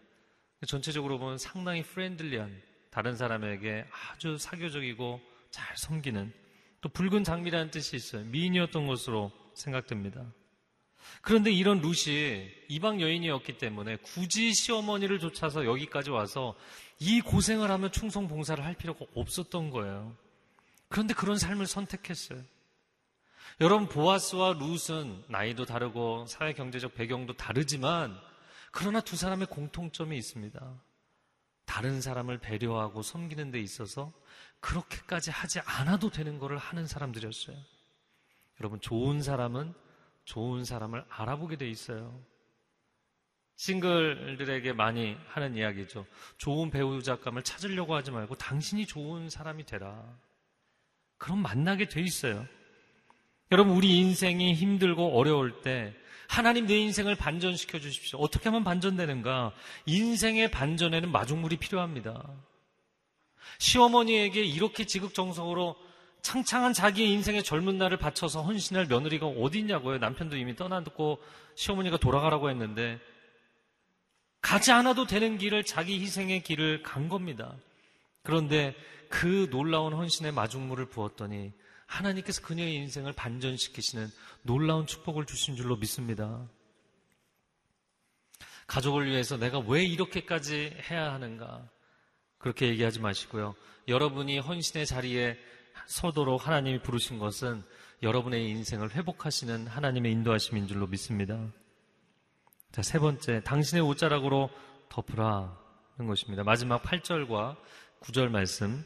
[0.66, 5.20] 전체적으로 보면 상당히 friendly한 다른 사람에게 아주 사교적이고
[5.52, 6.32] 잘 섬기는
[6.80, 8.24] 또 붉은 장미라는 뜻이 있어요.
[8.28, 10.26] 미인이었던 것으로 생각됩니다.
[11.22, 16.56] 그런데 이런 룻이 이방 여인이었기 때문에 굳이 시어머니를 쫓아서 여기까지 와서
[17.00, 20.16] 이 고생을 하면 충성 봉사를 할 필요가 없었던 거예요.
[20.94, 22.40] 그런데 그런 삶을 선택했어요.
[23.62, 28.16] 여러분 보아스와 룻은 나이도 다르고 사회 경제적 배경도 다르지만
[28.72, 30.82] 그러나 두 사람의 공통점이 있습니다.
[31.66, 34.14] 다른 사람을 배려하고 섬기는 데 있어서
[34.60, 37.58] 그렇게까지 하지 않아도 되는 것을 하는 사람들이었어요.
[38.62, 39.74] 여러분 좋은 사람은
[40.26, 42.24] 좋은 사람을 알아보게 돼 있어요.
[43.56, 46.06] 싱글들에게 많이 하는 이야기죠.
[46.38, 50.20] 좋은 배우자감을 찾으려고 하지 말고 당신이 좋은 사람이 되라.
[51.24, 52.46] 그럼 만나게 돼 있어요.
[53.50, 55.94] 여러분, 우리 인생이 힘들고 어려울 때
[56.28, 58.20] 하나님 내 인생을 반전시켜 주십시오.
[58.20, 59.54] 어떻게 하면 반전되는가?
[59.86, 62.22] 인생의 반전에는 마중물이 필요합니다.
[63.58, 65.78] 시어머니에게 이렇게 지극정성으로
[66.22, 70.00] 창창한 자기의 인생의 젊은 날을 바쳐서 헌신할 며느리가 어디 있냐고요.
[70.00, 71.24] 남편도 이미 떠나고
[71.56, 73.00] 시어머니가 돌아가라고 했는데
[74.42, 77.56] 가지 않아도 되는 길을 자기 희생의 길을 간 겁니다.
[78.24, 78.76] 그런데
[79.14, 81.54] 그 놀라운 헌신의 마중물을 부었더니
[81.86, 84.10] 하나님께서 그녀의 인생을 반전시키시는
[84.42, 86.50] 놀라운 축복을 주신 줄로 믿습니다.
[88.66, 91.70] 가족을 위해서 내가 왜 이렇게까지 해야 하는가?
[92.40, 93.54] 그렇게 얘기하지 마시고요.
[93.88, 95.38] 여러분이 헌신의 자리에
[95.86, 97.64] 서도록 하나님이 부르신 것은
[98.02, 101.52] 여러분의 인생을 회복하시는 하나님의 인도하심인 줄로 믿습니다.
[102.72, 104.50] 자, 세 번째, 당신의 옷자락으로
[104.90, 106.44] 덮으라는 것입니다.
[106.44, 107.58] 마지막 8절과
[108.02, 108.84] 9절 말씀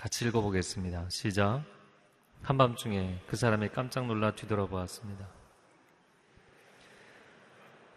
[0.00, 1.10] 같이 읽어보겠습니다.
[1.10, 1.62] 시작.
[2.40, 5.28] 한밤중에 그 사람이 깜짝 놀라 뒤돌아보았습니다.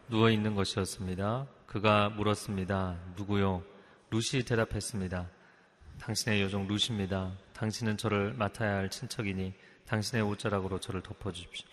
[0.10, 1.48] 누워 있는 것이었습니다.
[1.66, 3.00] 그가 물었습니다.
[3.16, 3.64] 누구요?
[4.10, 5.30] 루시 대답했습니다.
[6.02, 7.38] 당신의 요정 루시입니다.
[7.54, 9.54] 당신은 저를 맡아야 할 친척이니
[9.88, 11.70] 당신의 옷자락으로 저를 덮어주십시오.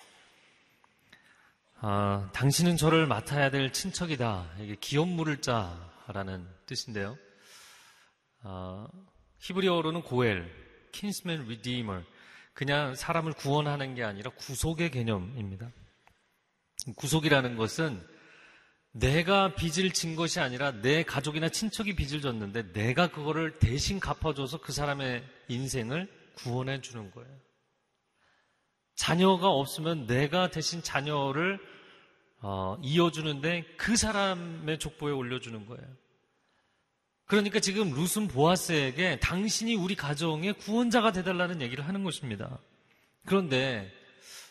[1.81, 4.49] 아, 당신은 저를 맡아야 될 친척이다.
[4.61, 7.19] 이게 기업 물을 자라는 뜻인데요.
[8.45, 8.87] 아,
[9.41, 10.51] 히브리어로는 고엘,
[10.93, 12.05] kinsman redeemer.
[12.53, 15.71] 그냥 사람을 구원하는 게 아니라 구속의 개념입니다.
[16.97, 18.01] 구속이라는 것은
[18.93, 24.73] 내가 빚을 진 것이 아니라 내 가족이나 친척이 빚을 졌는데 내가 그거를 대신 갚아줘서 그
[24.73, 27.31] 사람의 인생을 구원해 주는 거예요.
[28.97, 31.59] 자녀가 없으면 내가 대신 자녀를
[32.43, 35.87] 어, 이어주는데 그 사람의 족보에 올려주는 거예요.
[37.31, 42.59] 그러니까 지금 루슨 보아스에게 당신이 우리 가정의 구원자가 되달라는 얘기를 하는 것입니다.
[43.25, 43.89] 그런데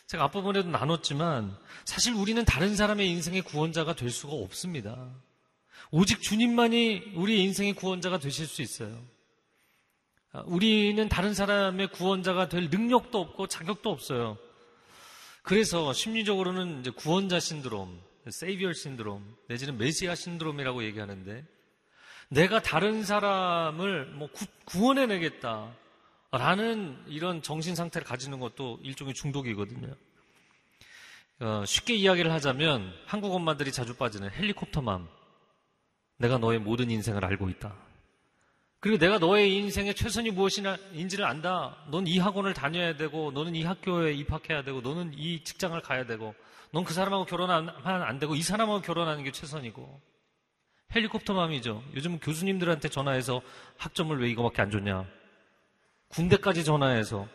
[0.06, 5.14] 제가 앞부분에도 나눴지만 사실 우리는 다른 사람의 인생의 구원자가 될 수가 없습니다.
[5.90, 8.98] 오직 주님만이 우리 인생의 구원자가 되실 수 있어요.
[10.32, 14.38] 아, 우리는 다른 사람의 구원자가 될 능력도 없고 자격도 없어요.
[15.42, 21.44] 그래서 심리적으로는 구원자 신드롬, 세이비얼 신드롬, 내지는 메시아 신드롬이라고 얘기하는데
[22.30, 24.28] 내가 다른 사람을 뭐
[24.64, 25.72] 구, 원해내겠다.
[26.32, 29.92] 라는 이런 정신 상태를 가지는 것도 일종의 중독이거든요.
[31.40, 35.08] 어, 쉽게 이야기를 하자면 한국 엄마들이 자주 빠지는 헬리콥터맘.
[36.18, 37.74] 내가 너의 모든 인생을 알고 있다.
[38.78, 41.76] 그리고 내가 너의 인생의 최선이 무엇인지를 안다.
[41.90, 46.34] 넌 이 학원을 다녀야 되고, 너는 이 학교에 입학해야 되고, 너는 이 직장을 가야 되고,
[46.70, 50.00] 넌 그 사람하고 결혼하면 안 되고, 이 사람하고 결혼하는 게 최선이고.
[50.94, 51.82] 헬리콥터 맘이죠.
[51.94, 53.42] 요즘 교수님들한테 전화해서
[53.78, 55.06] 학점을 왜 이거밖에 안 줬냐.
[56.08, 57.28] 군대까지 전화해서.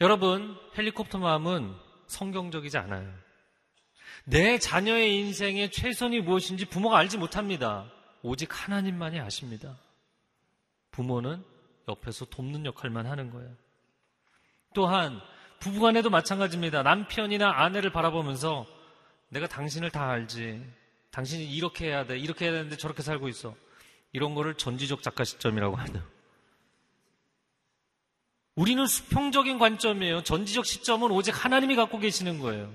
[0.00, 1.74] 여러분, 헬리콥터 마음은
[2.06, 3.12] 성경적이지 않아요.
[4.24, 7.90] 내 자녀의 인생의 최선이 무엇인지 부모가 알지 못합니다.
[8.22, 9.76] 오직 하나님만이 아십니다.
[10.90, 11.44] 부모는
[11.88, 13.50] 옆에서 돕는 역할만 하는 거예요.
[14.74, 15.20] 또한
[15.60, 16.82] 부부간에도 마찬가지입니다.
[16.82, 18.66] 남편이나 아내를 바라보면서
[19.28, 20.62] 내가 당신을 다 알지.
[21.10, 22.18] 당신이 이렇게 해야 돼.
[22.18, 23.54] 이렇게 해야 되는데 저렇게 살고 있어.
[24.12, 26.02] 이런 거를 전지적 작가 시점이라고 하죠.
[28.54, 30.24] 우리는 수평적인 관점이에요.
[30.24, 32.72] 전지적 시점은 오직 하나님이 갖고 계시는 거예요.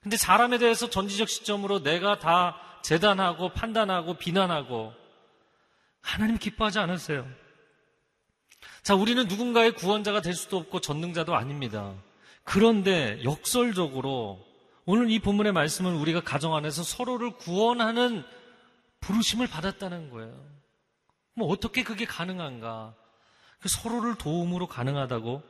[0.00, 4.94] 근데 사람에 대해서 전지적 시점으로 내가 다 재단하고 판단하고 비난하고
[6.00, 7.28] 하나님 기뻐하지 않으세요.
[8.82, 11.94] 자, 우리는 누군가의 구원자가 될 수도 없고 전능자도 아닙니다.
[12.44, 14.44] 그런데 역설적으로
[14.90, 18.24] 오늘 이 본문의 말씀은 우리가 가정 안에서 서로를 구원하는
[18.98, 20.34] 부르심을 받았다는 거예요.
[21.34, 22.96] 뭐 어떻게 그게 가능한가?
[23.60, 25.42] 그 서로를 도움으로 가능하다고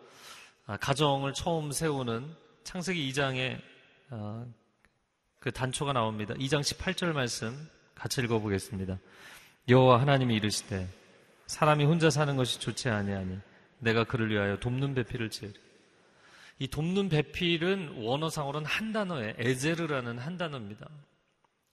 [0.66, 3.59] 아, 가정을 처음 세우는 창세기 2장에
[4.11, 4.44] 아,
[5.38, 6.35] 그 단초가 나옵니다.
[6.35, 8.98] 2장 18절 말씀 같이 읽어보겠습니다.
[9.70, 10.87] 여호와 하나님이 이르시되
[11.46, 13.38] 사람이 혼자 사는 것이 좋지 아니하니
[13.79, 15.70] 내가 그를 위하여 돕는 배필을 지으리.
[16.61, 20.88] 이 돕는 배필은 원어상으로는 한 단어에 에제르라는 한 단어입니다.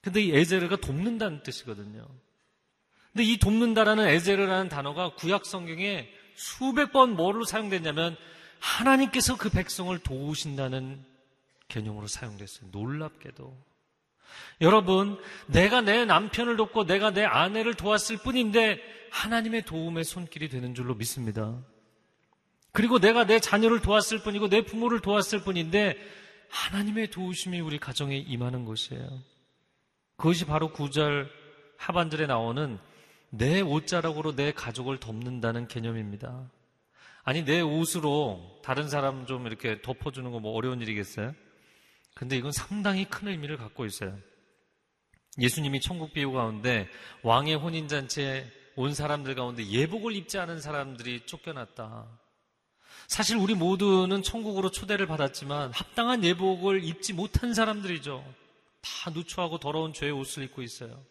[0.02, 2.08] 근데 이 에제르가 돕는다는 뜻이거든요.
[3.12, 8.16] 근데 이 돕는다라는 에제르라는 단어가 구약 성경에 수백 번 뭐로 사용됐냐면
[8.60, 11.04] 하나님께서 그 백성을 도우신다는
[11.68, 12.70] 개념으로 사용됐어요.
[12.72, 13.68] 놀랍게도.
[14.62, 18.80] 여러분, 내가 내 남편을 돕고 내가 내 아내를 도왔을 뿐인데
[19.12, 21.62] 하나님의 도움의 손길이 되는 줄로 믿습니다.
[22.72, 25.98] 그리고 내가 내 자녀를 도왔을 뿐이고 내 부모를 도왔을 뿐인데
[26.50, 29.08] 하나님의 도우심이 우리 가정에 임하는 것이에요.
[30.18, 31.30] 그것이 바로 구절
[31.78, 32.80] 하반절에 나오는
[33.30, 36.50] 내 옷자락으로 내 가족을 덮는다는 개념입니다.
[37.24, 41.36] 아니, 내 옷으로 다른 사람 좀 이렇게 덮어주는 거 뭐 어려운 일이겠어요?
[42.16, 44.18] 근데 이건 상당히 큰 의미를 갖고 있어요.
[45.40, 46.88] 예수님이 천국 비유 가운데
[47.24, 52.08] 왕의 혼인잔치에 온 사람들 가운데 예복을 입지 않은 사람들이 쫓겨났다.
[53.08, 58.24] 사실 우리 모두는 천국으로 초대를 받았지만 합당한 예복을 입지 못한 사람들이죠.
[58.82, 61.04] 다 누추하고 더러운 죄의 옷을 입고 있어요.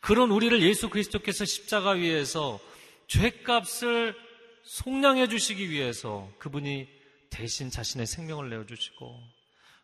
[0.00, 2.60] 그런 우리를 예수 그리스도께서 십자가 위에서
[3.08, 4.14] 죄값을
[4.62, 6.88] 속량해 주시기 위해서 그분이
[7.28, 9.20] 대신 자신의 생명을 내어 주시고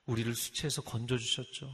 [0.06, 1.68] 우리를 수치에서 건져 주셨죠.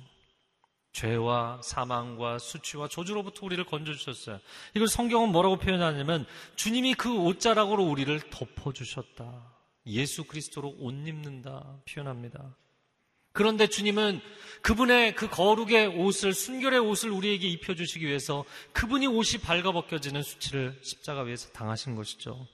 [0.93, 4.39] 죄와 사망과 수치와 저주로부터 우리를 건져주셨어요.
[4.75, 6.27] 이걸 성경은 뭐라고 표현하냐면
[6.57, 9.53] 주님이 그 옷자락으로 우리를 덮어주셨다.
[9.87, 12.55] 예수 그리스도로 옷 입는다 표현합니다.
[13.33, 14.21] 그런데 주님은
[14.61, 21.49] 그분의 그 거룩의 옷을, 순결의 옷을 우리에게 입혀주시기 위해서 그분이 옷이 발가벗겨지는 수치를 십자가 위에서
[21.51, 22.47] 당하신 것이죠.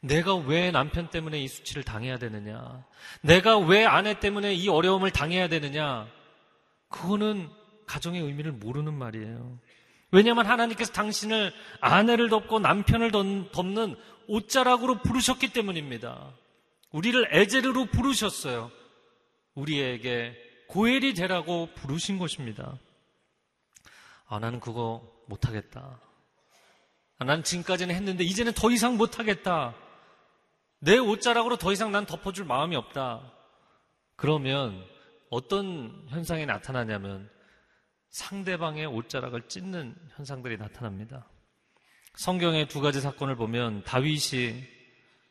[0.00, 2.84] 내가 왜 남편 때문에 이 수치를 당해야 되느냐?
[3.22, 6.08] 내가 왜 아내 때문에 이 어려움을 당해야 되느냐?
[6.88, 7.48] 그거는
[7.86, 9.58] 가정의 의미를 모르는 말이에요.
[10.12, 13.10] 왜냐하면 하나님께서 당신을 아내를 덮고 남편을
[13.52, 13.96] 덮는
[14.28, 16.32] 옷자락으로 부르셨기 때문입니다.
[16.90, 18.70] 우리를 에제르로 부르셨어요.
[19.54, 20.36] 우리에게
[20.68, 22.78] 고엘이 되라고 부르신 것입니다.
[24.28, 26.00] 아, 나는 그거 못하겠다.
[27.18, 29.74] 아, 난 지금까지는 했는데 이제는 더 이상 못하겠다.
[30.78, 33.32] 내 옷자락으로 더 이상 난 덮어줄 마음이 없다.
[34.16, 34.84] 그러면
[35.30, 37.30] 어떤 현상이 나타나냐면
[38.10, 41.28] 상대방의 옷자락을 찢는 현상들이 나타납니다.
[42.14, 44.64] 성경의 두 가지 사건을 보면 다윗이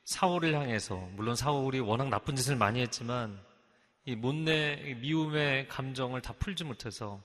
[0.03, 3.39] 사울을 향해서 물론 사울이 워낙 나쁜 짓을 많이 했지만
[4.05, 7.21] 이 못내 미움의 감정을 다 풀지 못해서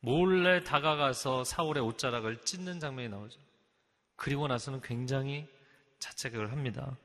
[0.00, 3.38] 몰래 다가가서 사울의 옷자락을 찢는 장면이 나오죠.
[4.14, 5.46] 그리고 나서는 굉장히
[5.98, 6.96] 자책을 합니다.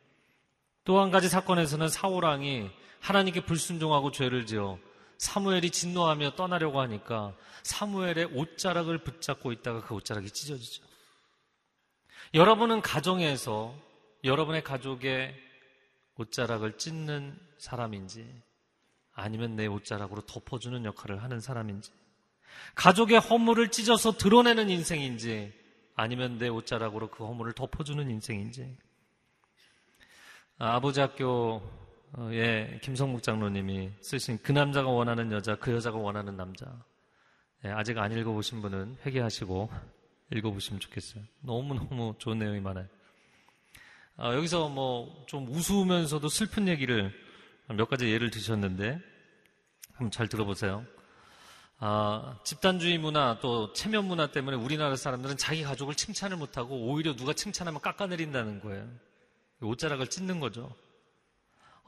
[0.85, 2.69] 또 한 가지 사건에서는 사울 왕이
[3.01, 4.79] 하나님께 불순종하고 죄를 지어
[5.21, 10.83] 사무엘이 진노하며 떠나려고 하니까 사무엘의 옷자락을 붙잡고 있다가 그 옷자락이 찢어지죠.
[12.33, 13.75] 여러분은 가정에서
[14.23, 15.35] 여러분의 가족의
[16.15, 18.41] 옷자락을 찢는 사람인지
[19.13, 21.91] 아니면 내 옷자락으로 덮어주는 역할을 하는 사람인지
[22.73, 25.53] 가족의 허물을 찢어서 드러내는 인생인지
[25.93, 28.75] 아니면 내 옷자락으로 그 허물을 덮어주는 인생인지
[30.57, 31.80] 아버지 학교
[32.17, 36.65] 의 김성묵 장로님이 쓰신 그 남자가 원하는 여자, 그 여자가 원하는 남자.
[37.63, 39.69] 예, 아직 안 읽어보신 분은 회개하시고
[40.33, 41.23] 읽어보시면 좋겠어요.
[41.41, 42.87] 너무너무 좋은 내용이 많아요.
[44.17, 47.13] 아, 여기서 뭐 좀 우스우면서도 슬픈 얘기를
[47.69, 48.99] 몇 가지 예를 드셨는데
[49.93, 50.85] 한번 잘 들어보세요.
[51.77, 57.31] 아, 집단주의 문화 또 체면 문화 때문에 우리나라 사람들은 자기 가족을 칭찬을 못하고 오히려 누가
[57.31, 58.89] 칭찬하면 깎아내린다는 거예요.
[59.61, 60.75] 옷자락을 찢는 거죠.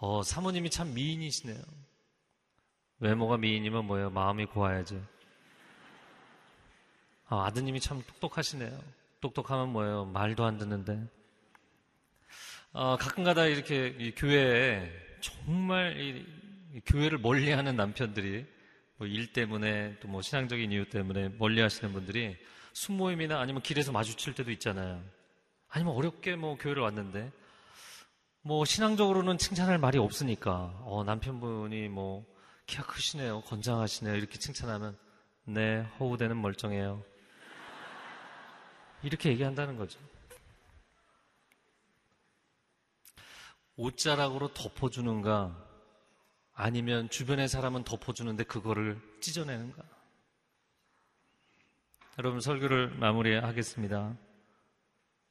[0.06, 1.64] 어, 사모님이 참 미인이시네요.
[3.00, 4.10] 외모가 미인이면 뭐예요?
[4.10, 5.02] 마음이 고와야지.
[7.30, 8.78] 아, 아드님이 참 똑똑하시네요.
[9.22, 10.04] 똑똑하면 뭐예요?
[10.04, 11.08] 말도 안 듣는데.
[12.74, 14.92] 어, 가끔가다 이렇게 교회에
[15.22, 16.26] 정말 이,
[16.76, 18.46] 이 교회를 멀리하는 남편들이
[18.98, 22.36] 뭐 일 때문에 또 뭐 신앙적인 이유 때문에 멀리 하시는 분들이
[22.74, 25.02] 순모임이나 아니면 길에서 마주칠 때도 있잖아요.
[25.70, 27.32] 아니면 어렵게 뭐 교회를 왔는데
[28.46, 32.26] 뭐 신앙적으로는 칭찬할 말이 없으니까 어, 남편분이 뭐
[32.66, 33.42] 키가 크시네요.
[33.44, 34.16] 건장하시네요.
[34.16, 34.98] 이렇게 칭찬하면
[35.46, 37.06] 네, 허우대는 멀쩡해요.
[39.02, 39.98] 이렇게 얘기한다는 거죠.
[43.78, 45.58] 옷자락으로 덮어주는가
[46.54, 49.84] 아니면 주변의 사람은 덮어주는데 그거를 찢어내는가?
[52.20, 54.18] 여러분 설교를 마무리하겠습니다.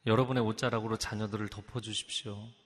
[0.07, 2.62] 여러분의 옷자락으로 자녀들을 덮어주십시오.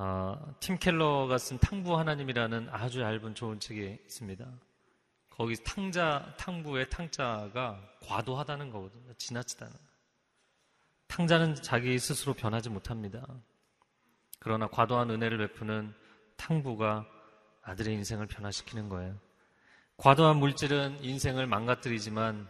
[0.00, 4.46] 아, 팀 켈러가 쓴 탕부 하나님이라는 아주 얇은 좋은 책이 있습니다.
[5.28, 9.12] 거기 탕자, 탕부의 탕자가 과도하다는 거거든요.
[9.14, 9.74] 지나치다는.
[11.08, 13.26] 탕자는 자기 스스로 변하지 못합니다.
[14.38, 15.92] 그러나 과도한 은혜를 베푸는
[16.36, 17.04] 탕부가
[17.62, 19.18] 아들의 인생을 변화시키는 거예요.
[19.96, 22.48] 과도한 물질은 인생을 망가뜨리지만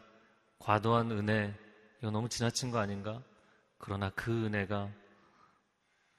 [0.58, 1.58] 과도한 은혜,
[2.00, 3.22] 이거 너무 지나친 거 아닌가?
[3.78, 4.90] 그러나 그 은혜가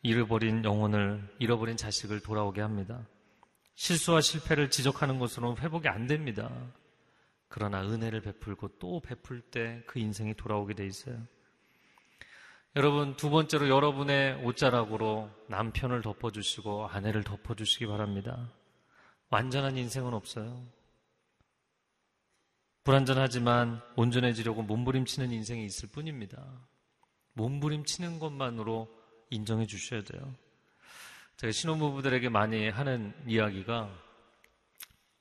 [0.01, 3.05] 잃어버린 영혼을, 잃어버린 자식을 돌아오게 합니다.
[3.75, 6.49] 실수와 실패를 지적하는 것으로는 회복이 안 됩니다.
[7.47, 11.17] 그러나 은혜를 베풀고 또 베풀 때 그 인생이 돌아오게 돼 있어요.
[12.75, 18.51] 여러분, 두 번째로 여러분의 옷자락으로 남편을 덮어주시고 아내를 덮어주시기 바랍니다.
[19.29, 20.65] 완전한 인생은 없어요.
[22.83, 26.45] 불완전하지만 온전해지려고 몸부림치는 인생이 있을 뿐입니다.
[27.33, 28.98] 몸부림치는 것만으로
[29.29, 30.35] 인정해 주셔야 돼요.
[31.37, 33.89] 제가 신혼부부들에게 많이 하는 이야기가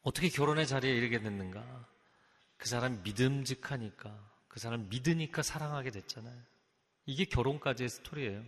[0.02, 1.86] 어떻게 결혼의 자리에 이르게 됐는가?
[2.56, 6.42] 그 사람 믿음직하니까, 그 사람 믿으니까 사랑하게 됐잖아요.
[7.06, 8.44] 이게 결혼까지의 스토리예요.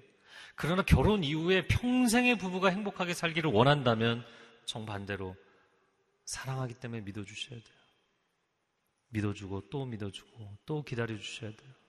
[0.56, 4.24] 그러나 결혼 이후에 평생의 부부가 행복하게 살기를 원한다면
[4.64, 5.36] 정반대로
[6.24, 7.80] 사랑하기 때문에 믿어주셔야 돼요.
[9.08, 11.79] 믿어주고 또 믿어주고 또 기다려주셔야 돼요.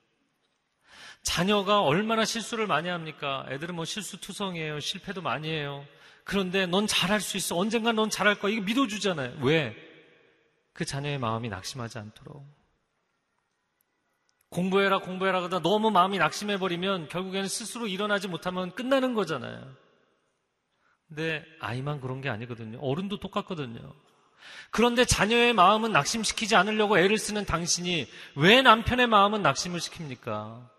[1.23, 3.45] 자녀가 얼마나 실수를 많이 합니까?
[3.49, 4.79] 애들은 뭐 실수투성이에요.
[4.79, 5.85] 실패도 많이 해요.
[6.23, 7.57] 그런데 넌 잘할 수 있어.
[7.57, 8.53] 언젠가 넌 잘할 거야.
[8.53, 9.37] 이거 믿어주잖아요.
[9.41, 9.75] 왜?
[10.73, 12.45] 그 자녀의 마음이 낙심하지 않도록.
[14.49, 19.75] 공부해라, 공부해라 그러다 너무 마음이 낙심해버리면 결국에는 스스로 일어나지 못하면 끝나는 거잖아요.
[21.07, 22.79] 근데 아이만 그런 게 아니거든요.
[22.81, 23.93] 어른도 똑같거든요.
[24.71, 30.69] 그런데 자녀의 마음은 낙심시키지 않으려고 애를 쓰는 당신이 왜 남편의 마음은 낙심을 시킵니까?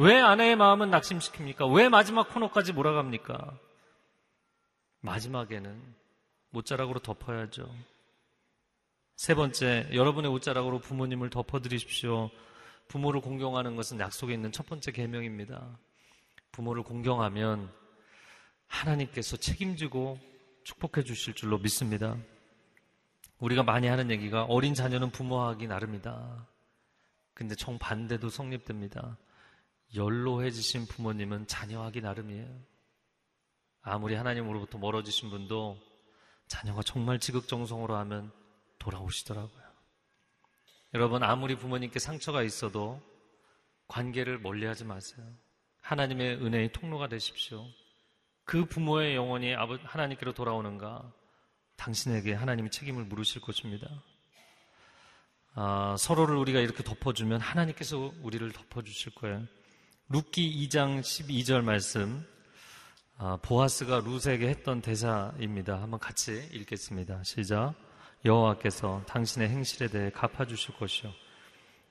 [0.00, 1.74] 왜 아내의 마음은 낙심시킵니까?
[1.74, 3.58] 왜 마지막 코너까지 몰아갑니까?
[5.00, 5.94] 마지막에는
[6.50, 7.68] 못자락으로 덮어야죠.
[9.16, 12.30] 세 번째, 여러분의 옷자락으로 부모님을 덮어드리십시오.
[12.86, 15.76] 부모를 공경하는 것은 약속에 있는 첫 번째 계명입니다.
[16.52, 17.68] 부모를 공경하면
[18.68, 20.20] 하나님께서 책임지고
[20.62, 22.16] 축복해 주실 줄로 믿습니다.
[23.40, 26.46] 우리가 많이 하는 얘기가 어린 자녀는 부모하기 나름이다.
[27.34, 29.16] 근데 정반대도 성립됩니다.
[29.94, 32.48] 연로해지신 부모님은 자녀하기 나름이에요.
[33.82, 35.78] 아무리 하나님으로부터 멀어지신 분도
[36.46, 38.32] 자녀가 정말 지극정성으로 하면
[38.78, 39.68] 돌아오시더라고요.
[40.94, 43.00] 여러분, 아무리 부모님께 상처가 있어도
[43.88, 45.26] 관계를 멀리 하지 마세요.
[45.80, 47.64] 하나님의 은혜의 통로가 되십시오.
[48.44, 51.12] 그 부모의 영혼이 하나님께로 돌아오는가?
[51.76, 53.88] 당신에게 하나님이 책임을 물으실 것입니다.
[55.54, 59.46] 아, 서로를 우리가 이렇게 덮어주면 하나님께서 우리를 덮어주실 거예요.
[60.10, 62.26] 룻기 2장 12절 말씀,
[63.18, 65.82] 아, 보아스가 룻에게 했던 대사입니다.
[65.82, 67.22] 한번 같이 읽겠습니다.
[67.24, 67.74] 시작.
[68.24, 71.12] 여호와께서 당신의 행실에 대해 갚아주실 것이요.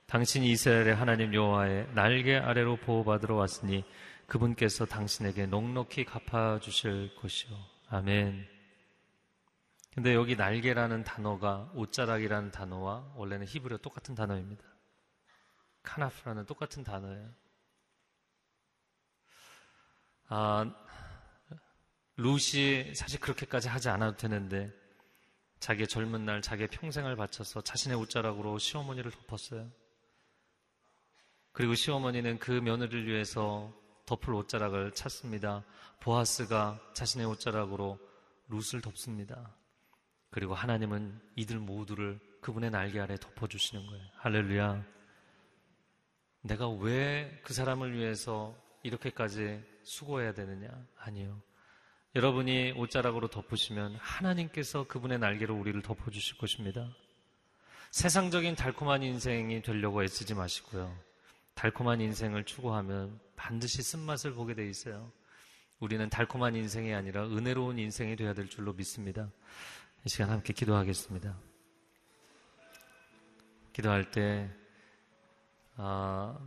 [0.07, 3.83] 당신이 이스라엘의 하나님 여호와의 날개 아래로 보호받으러 왔으니
[4.25, 7.55] 그분께서 당신에게 넉넉히 갚아주실 것이요.
[7.89, 8.47] 아멘.
[9.93, 14.63] 근데 여기 날개라는 단어가 옷자락이라는 단어와 원래는 히브리어 똑같은 단어입니다.
[15.83, 17.46] 카나프라는 똑같은 단어예요.
[20.29, 20.73] 아,
[22.17, 24.71] 루시 사실 그렇게까지 하지 않아도 되는데
[25.59, 29.69] 자기의 젊은 날, 자기의 평생을 바쳐서 자신의 옷자락으로 시어머니를 덮었어요.
[31.51, 33.73] 그리고 시어머니는 그 며느리를 위해서
[34.05, 35.63] 덮을 옷자락을 찾습니다.
[36.01, 37.99] 보아스가 자신의 옷자락으로
[38.49, 39.55] 룻을 덮습니다.
[40.29, 44.05] 그리고 하나님은 이들 모두를 그분의 날개 아래 덮어주시는 거예요.
[44.17, 44.85] 할렐루야.
[46.41, 50.67] 내가 왜 그 사람을 위해서 이렇게까지 수고해야 되느냐?
[50.97, 51.41] 아니요.
[52.13, 56.89] 여러분이 옷자락으로 덮으시면 하나님께서 그분의 날개로 우리를 덮어주실 것입니다.
[57.91, 60.93] 세상적인 달콤한 인생이 되려고 애쓰지 마시고요.
[61.53, 65.11] 달콤한 인생을 추구하면 반드시 쓴맛을 보게 돼 있어요.
[65.79, 69.31] 우리는 달콤한 인생이 아니라 은혜로운 인생이 되어야 될 줄로 믿습니다.
[70.05, 71.37] 이 시간 함께 기도하겠습니다.
[73.71, 74.49] 기도할 때
[75.77, 76.37] 아,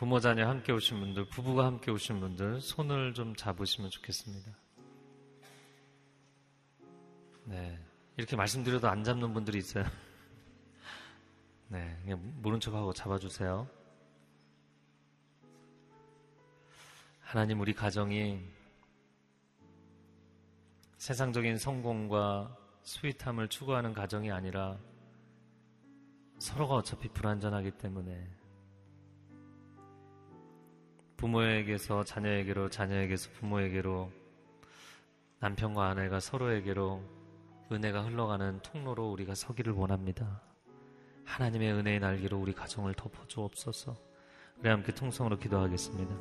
[0.00, 4.50] 부모 자녀 함께 오신 분들, 부부가 함께 오신 분들 손을 좀 잡으시면 좋겠습니다.
[7.44, 7.78] 네,
[8.16, 9.84] 이렇게 말씀드려도 안 잡는 분들이 있어요.
[11.68, 13.68] 네, 그냥 모른 척하고 잡아주세요.
[17.20, 18.40] 하나님 우리 가정이
[20.96, 24.78] 세상적인 성공과 스윗함을 추구하는 가정이 아니라
[26.38, 28.39] 서로가 어차피 불완전하기 때문에
[31.20, 34.10] 부모에게서 자녀에게로 자녀에게서 부모에게로
[35.40, 37.02] 남편과 아내가 서로에게로
[37.70, 40.40] 은혜가 흘러가는 통로로 우리가 서기를 원합니다.
[41.26, 43.94] 하나님의 은혜의 날개로 우리 가정을 덮어주옵소서.
[44.58, 46.14] 우리 함께 통성으로 기도하겠습니다.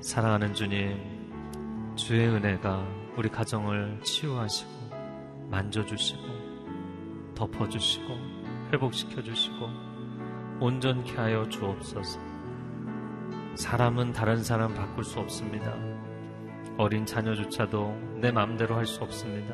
[0.00, 2.86] 사랑하는 주님, 주의 은혜가
[3.16, 8.06] 우리 가정을 치유하시고, 만져주시고, 덮어주시고,
[8.72, 9.68] 회복시켜주시고,
[10.60, 12.27] 온전케 하여 주옵소서.
[13.58, 15.74] 사람은 다른 사람 바꿀 수 없습니다.
[16.76, 19.52] 어린 자녀조차도 내 마음대로 할 수 없습니다.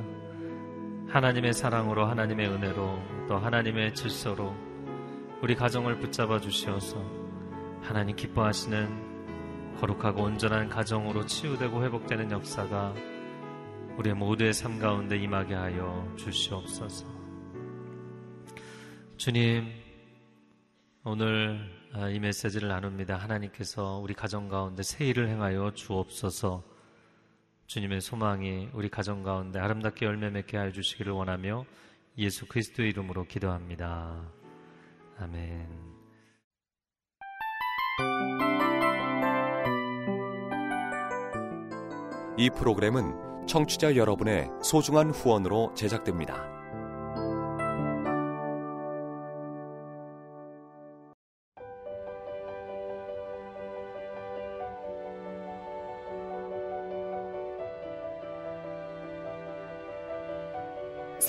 [1.08, 2.98] 하나님의 사랑으로, 하나님의 은혜로,
[3.28, 4.54] 또 하나님의 질서로
[5.40, 7.02] 우리 가정을 붙잡아 주시어서
[7.80, 12.94] 하나님 기뻐하시는 거룩하고 온전한 가정으로 치유되고 회복되는 역사가
[13.96, 17.06] 우리 모두의 삶 가운데 임하게 하여 주시옵소서.
[19.16, 19.66] 주님,
[21.04, 23.16] 오늘 아, 이 메시지를 나눕니다.
[23.16, 26.64] 하나님께서 우리 가정 가운데 새 일을 행하여 주옵소서.
[27.66, 31.64] 주님의 소망이 우리 가정 가운데 아름답게 열매 맺게 해 주시기를 원하며
[32.18, 34.28] 예수 그리스도의 이름으로 기도합니다.
[35.18, 35.94] 아멘.
[42.36, 46.53] 이 프로그램은 청취자 여러분의 소중한 후원으로 제작됩니다.